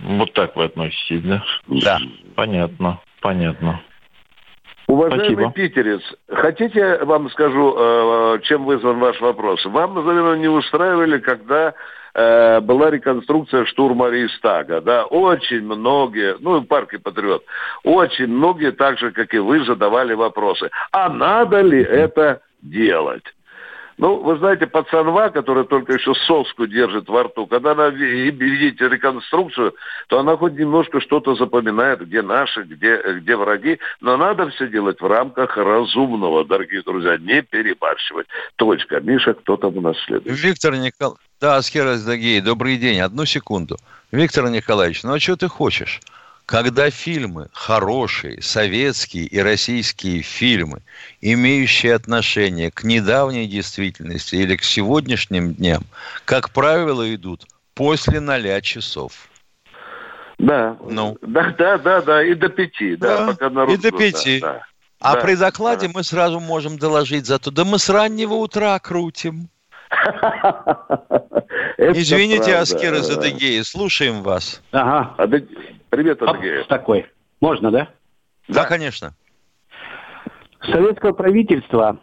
Вот 0.00 0.32
так 0.32 0.56
вы 0.56 0.64
относитесь, 0.64 1.20
да? 1.22 1.44
Да. 1.66 1.98
Понятно, 2.34 3.00
понятно. 3.20 3.82
Уважаемый 4.88 5.44
Спасибо. 5.44 5.52
питерец, 5.52 6.00
хотите, 6.28 7.04
вам 7.04 7.28
скажу, 7.30 7.74
э, 7.76 8.38
чем 8.44 8.64
вызван 8.64 8.98
ваш 8.98 9.20
вопрос? 9.20 9.62
Вам, 9.66 9.94
наверное, 9.94 10.38
не 10.38 10.48
устраивали, 10.48 11.18
когда 11.18 11.74
э, 12.14 12.60
была 12.60 12.90
реконструкция 12.90 13.66
штурма 13.66 14.08
Рейстага, 14.08 14.80
да, 14.80 15.04
очень 15.04 15.60
многие, 15.62 16.36
ну, 16.40 16.60
в 16.60 16.64
парке 16.64 16.98
Патриот, 16.98 17.44
очень 17.84 18.28
многие, 18.28 18.72
так 18.72 18.98
же, 18.98 19.10
как 19.10 19.34
и 19.34 19.38
вы, 19.38 19.62
задавали 19.62 20.14
вопросы. 20.14 20.70
А 20.90 21.10
надо 21.10 21.60
ли 21.60 21.82
это 21.82 22.40
делать? 22.62 23.24
Ну, 23.98 24.22
вы 24.22 24.38
знаете, 24.38 24.68
пацанва, 24.68 25.30
которая 25.30 25.64
только 25.64 25.94
еще 25.94 26.14
соску 26.14 26.66
держит 26.66 27.08
во 27.08 27.24
рту, 27.24 27.46
когда 27.46 27.72
она 27.72 27.88
видит 27.88 28.80
реконструкцию, 28.80 29.74
то 30.06 30.20
она 30.20 30.36
хоть 30.36 30.52
немножко 30.52 31.00
что-то 31.00 31.34
запоминает, 31.34 32.06
где 32.06 32.22
наши, 32.22 32.62
где, 32.62 33.02
где 33.18 33.36
враги, 33.36 33.80
но 34.00 34.16
надо 34.16 34.50
все 34.50 34.68
делать 34.68 35.00
в 35.00 35.06
рамках 35.06 35.56
разумного, 35.56 36.44
дорогие 36.44 36.82
друзья, 36.82 37.18
не 37.18 37.42
перебарщивать. 37.42 38.28
Точка. 38.54 39.00
Миша, 39.00 39.34
кто 39.34 39.56
там 39.56 39.76
у 39.76 39.80
нас 39.80 39.96
следует? 40.06 40.38
Виктор 40.38 40.76
Николаевич. 40.76 41.20
Да, 41.40 41.56
Аскерас 41.56 42.04
Дагей, 42.04 42.40
добрый 42.40 42.76
день. 42.76 43.00
Одну 43.00 43.24
секунду. 43.24 43.76
Виктор 44.12 44.48
Николаевич, 44.48 45.02
ну 45.02 45.14
а 45.14 45.18
что 45.18 45.36
ты 45.36 45.48
хочешь? 45.48 46.00
Когда 46.48 46.88
фильмы, 46.88 47.48
хорошие, 47.52 48.40
советские 48.40 49.24
и 49.24 49.38
российские 49.38 50.22
фильмы, 50.22 50.80
имеющие 51.20 51.94
отношение 51.94 52.70
к 52.70 52.84
недавней 52.84 53.46
действительности 53.46 54.36
или 54.36 54.56
к 54.56 54.62
сегодняшним 54.62 55.52
дням, 55.52 55.82
как 56.24 56.48
правило, 56.48 57.14
идут 57.14 57.44
после 57.74 58.20
ноля 58.20 58.62
часов. 58.62 59.28
Да, 60.38 60.78
ну. 60.88 61.18
да, 61.20 61.54
да, 61.58 61.76
да, 61.76 62.00
да, 62.00 62.24
и 62.24 62.32
до 62.32 62.48
пяти, 62.48 62.96
да, 62.96 63.18
да 63.18 63.26
пока 63.26 63.50
народ... 63.50 63.74
И 63.74 63.76
до 63.76 63.90
пяти. 63.90 64.40
Да, 64.40 64.52
да. 64.54 64.62
А 65.00 65.14
да, 65.16 65.20
при 65.20 65.34
докладе 65.34 65.88
да. 65.88 65.92
мы 65.96 66.02
сразу 66.02 66.40
можем 66.40 66.78
доложить 66.78 67.26
зато, 67.26 67.50
да 67.50 67.66
мы 67.66 67.78
с 67.78 67.90
раннего 67.90 68.32
утра 68.32 68.78
крутим. 68.78 69.50
Извините, 71.78 72.56
Аскер 72.56 72.92
из 72.94 73.08
Адыгеи, 73.08 73.62
слушаем 73.62 74.22
вас. 74.22 74.60
Ага. 74.72 75.14
Привет, 75.90 76.20
Адыгея. 76.20 76.64
Такой. 76.64 77.06
Можно, 77.40 77.70
да? 77.70 77.88
Да, 78.48 78.64
конечно. 78.64 79.14
Советское 80.60 81.12
правительство 81.12 82.00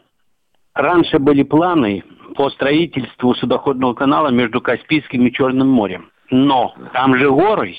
раньше 0.74 1.20
были 1.20 1.44
планы 1.44 2.04
по 2.36 2.50
строительству 2.52 3.36
судоходного 3.36 3.94
канала 3.94 4.30
между 4.30 4.62
Каспийским 4.62 5.28
и 5.28 5.34
Черным 5.34 5.68
морем. 5.68 6.10
Но 6.30 6.74
там 6.94 7.18
же 7.18 7.30
горы. 7.30 7.76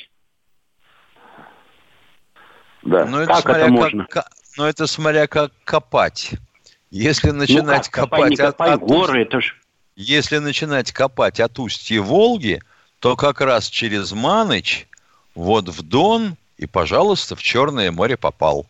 Да. 2.82 3.07
Но 3.07 3.22
это 3.22 3.32
как 3.32 3.40
смотря 3.40 3.62
это 3.62 3.72
можно? 3.72 4.07
Как, 4.09 4.26
но 4.59 4.68
это 4.68 4.86
смотря 4.86 5.26
как 5.26 5.53
копать. 5.64 6.34
Если 6.90 7.30
ну 7.30 7.38
начинать 7.38 7.86
ну, 7.86 7.90
как, 7.90 8.11
копать, 8.11 8.11
копай, 8.11 8.30
не 8.30 8.36
копай, 8.36 8.72
от, 8.74 8.80
горы, 8.80 9.22
от, 9.22 9.28
это 9.28 9.40
ж... 9.40 9.57
если 9.97 10.38
начинать 10.38 10.92
копать 10.92 11.40
от 11.40 11.59
устья 11.59 12.01
Волги, 12.01 12.61
то 13.01 13.16
как 13.16 13.40
раз 13.40 13.68
через 13.68 14.12
Маныч 14.12 14.86
вот 15.34 15.68
в 15.68 15.82
Дон 15.82 16.36
и, 16.59 16.66
пожалуйста, 16.66 17.34
в 17.34 17.42
Черное 17.42 17.90
море 17.90 18.16
попал. 18.16 18.66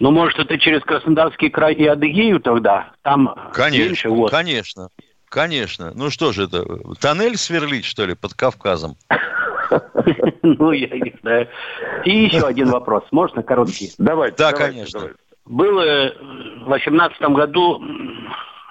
Ну, 0.00 0.10
может, 0.10 0.38
это 0.38 0.58
через 0.58 0.82
Краснодарский 0.82 1.50
край 1.50 1.74
и 1.74 1.86
Адыгею 1.86 2.40
тогда? 2.40 2.92
Там 3.02 3.34
конечно, 3.52 3.84
меньше 3.84 4.08
вот. 4.10 4.30
Конечно, 4.30 4.88
конечно. 5.28 5.92
Ну 5.94 6.10
что 6.10 6.32
же 6.32 6.44
это, 6.44 6.64
тоннель 7.00 7.36
сверлить, 7.36 7.84
что 7.84 8.04
ли, 8.04 8.14
под 8.14 8.34
Кавказом? 8.34 8.96
Ну, 10.42 10.72
я 10.72 10.88
не 10.88 11.14
знаю. 11.20 11.46
И 12.06 12.24
еще 12.24 12.46
один 12.46 12.70
вопрос. 12.70 13.04
Можно 13.10 13.42
короткий? 13.42 13.92
Давай. 13.98 14.32
Да, 14.34 14.52
конечно. 14.52 15.10
Был 15.44 15.78
э, 15.80 16.14
в 16.64 16.68
18 16.68 17.20
году 17.20 17.78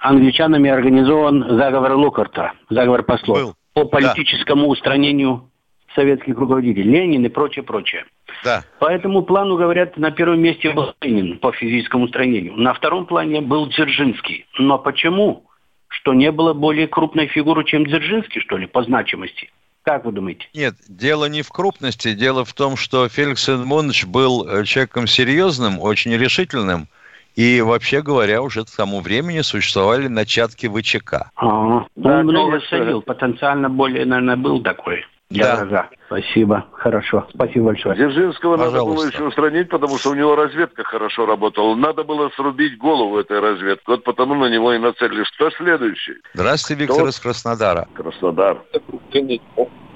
англичанами 0.02 0.70
организован 0.70 1.58
заговор 1.58 1.94
Лукарта, 1.94 2.54
заговор 2.70 3.04
послов 3.04 3.56
по 3.74 3.86
политическому 3.86 4.68
устранению 4.68 5.50
советских 5.96 6.38
руководителей, 6.38 6.84
Ленин 6.84 7.26
и 7.26 7.30
прочее, 7.30 7.64
прочее. 7.64 8.06
Да. 8.44 8.64
По 8.80 8.86
этому 8.86 9.24
плану, 9.24 9.58
говорят, 9.58 9.98
на 9.98 10.12
первом 10.12 10.42
месте 10.42 10.72
был 10.72 10.94
Ленин 11.02 11.40
по 11.40 11.52
физическому 11.52 12.06
устранению. 12.06 12.56
На 12.56 12.74
втором 12.74 13.08
плане 13.08 13.42
был 13.42 13.68
Дзержинский. 13.68 14.46
Но 14.60 14.78
почему? 14.78 15.44
Что 15.88 16.14
не 16.14 16.32
было 16.32 16.54
более 16.54 16.88
крупной 16.88 17.28
фигуры, 17.28 17.64
чем 17.64 17.86
Дзержинский, 17.86 18.42
что 18.42 18.58
ли, 18.58 18.68
по 18.68 18.84
значимости? 18.84 19.50
Как 19.84 20.04
вы 20.04 20.12
думаете? 20.12 20.46
Нет, 20.54 20.76
дело 20.90 21.26
не 21.30 21.42
в 21.42 21.50
крупности. 21.50 22.14
Дело 22.14 22.44
в 22.44 22.54
том, 22.54 22.76
что 22.76 23.08
Феликс 23.08 23.48
Эдмонович 23.48 24.06
был 24.06 24.46
э, 24.46 24.66
человеком 24.66 25.08
серьезным, 25.08 25.80
очень 25.80 26.12
решительным. 26.12 26.90
И, 27.38 27.62
вообще 27.62 28.02
говоря, 28.02 28.42
уже 28.42 28.66
к 28.66 28.76
тому 28.76 29.00
времени 29.00 29.42
существовали 29.42 30.08
начатки 30.08 30.68
ВЧК. 30.68 31.30
А, 31.36 31.46
он 31.46 31.88
много 31.96 32.60
садил, 32.68 33.04
потенциально 33.04 33.70
более, 33.70 34.06
наверное, 34.06 34.38
был 34.38 34.60
такой. 34.64 35.06
Да. 35.30 35.66
да. 35.66 35.90
Спасибо. 36.08 36.66
Хорошо. 36.72 37.28
Спасибо 37.34 37.66
большое. 37.66 37.96
Дзержинского 37.96 38.58
Пожалуйста. 38.58 38.80
надо 38.80 38.96
было 38.96 39.06
еще 39.06 39.24
устранить, 39.26 39.70
потому 39.70 39.98
что 40.00 40.12
у 40.12 40.16
него 40.16 40.36
разведка 40.36 40.84
хорошо 40.84 41.28
работала. 41.28 41.76
Надо 41.76 42.04
было 42.04 42.30
срубить 42.30 42.78
голову 42.78 43.20
этой 43.20 43.40
разведки. 43.40 43.84
Вот 43.88 44.04
потому 44.04 44.34
на 44.34 44.50
него 44.50 44.74
и 44.74 44.80
нацелились. 44.80 45.30
Кто 45.36 45.52
следующий? 45.52 46.14
Здравствуйте, 46.34 46.82
Виктор 46.82 47.02
Кто? 47.02 47.10
из 47.10 47.20
Краснодара. 47.20 47.88
Краснодар. 47.94 48.64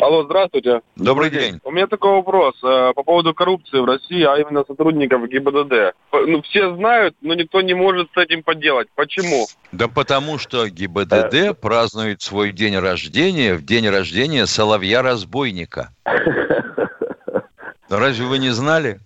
Алло, 0.01 0.23
здравствуйте. 0.23 0.81
Добрый 0.95 1.29
день. 1.29 1.59
У 1.63 1.69
меня 1.69 1.85
такой 1.85 2.13
вопрос 2.13 2.55
э, 2.63 2.91
по 2.95 3.03
поводу 3.03 3.35
коррупции 3.35 3.79
в 3.79 3.85
России, 3.85 4.23
а 4.23 4.35
именно 4.37 4.63
сотрудников 4.67 5.27
ГИБДД. 5.27 5.95
Ну, 6.11 6.41
все 6.41 6.75
знают, 6.75 7.15
но 7.21 7.35
никто 7.35 7.61
не 7.61 7.75
может 7.75 8.09
с 8.11 8.17
этим 8.17 8.41
поделать. 8.41 8.87
Почему? 8.95 9.45
Да 9.71 9.87
потому 9.87 10.39
что 10.39 10.67
ГИБДД 10.67 11.33
э... 11.33 11.53
празднует 11.53 12.23
свой 12.23 12.51
день 12.51 12.77
рождения 12.77 13.53
в 13.53 13.63
день 13.63 13.87
рождения 13.89 14.47
Соловья-разбойника. 14.47 15.89
Разве 17.89 18.25
вы 18.25 18.39
не 18.39 18.49
знали? 18.49 18.99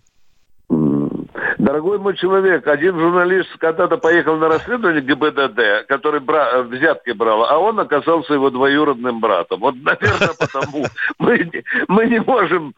Дорогой 1.66 1.98
мой 1.98 2.16
человек, 2.16 2.68
один 2.68 3.00
журналист 3.00 3.50
когда-то 3.58 3.98
поехал 3.98 4.38
на 4.38 4.50
расследование 4.50 5.02
ГИБДД, 5.02 5.88
который 5.88 6.20
бра... 6.20 6.62
взятки 6.62 7.10
брал, 7.10 7.44
а 7.44 7.58
он 7.58 7.80
оказался 7.80 8.36
его 8.36 8.52
двоюродным 8.52 9.20
братом. 9.20 9.62
Вот, 9.62 9.74
наверное, 9.82 10.36
потому 10.38 10.86
мы 11.18 11.40
не, 11.40 11.64
мы 11.88 12.06
не 12.06 12.20
можем 12.20 12.76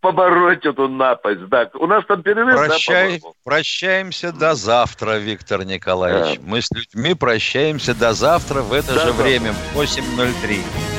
побороть 0.00 0.66
эту 0.66 0.88
напасть. 0.88 1.46
Да. 1.46 1.70
У 1.74 1.86
нас 1.86 2.04
там 2.06 2.24
перерыв, 2.24 2.56
Прощай, 2.56 3.20
да, 3.20 3.28
Прощаемся 3.44 4.32
до 4.32 4.56
завтра, 4.56 5.18
Виктор 5.18 5.64
Николаевич. 5.64 6.40
Да. 6.40 6.42
Мы 6.44 6.60
с 6.60 6.72
людьми 6.72 7.14
прощаемся 7.14 7.94
до 7.94 8.14
завтра 8.14 8.62
в 8.62 8.72
это 8.72 8.94
до 8.94 9.00
же 9.00 9.06
завтра. 9.06 9.22
время, 9.22 9.52
в 9.52 9.78
8.03. 9.78 10.97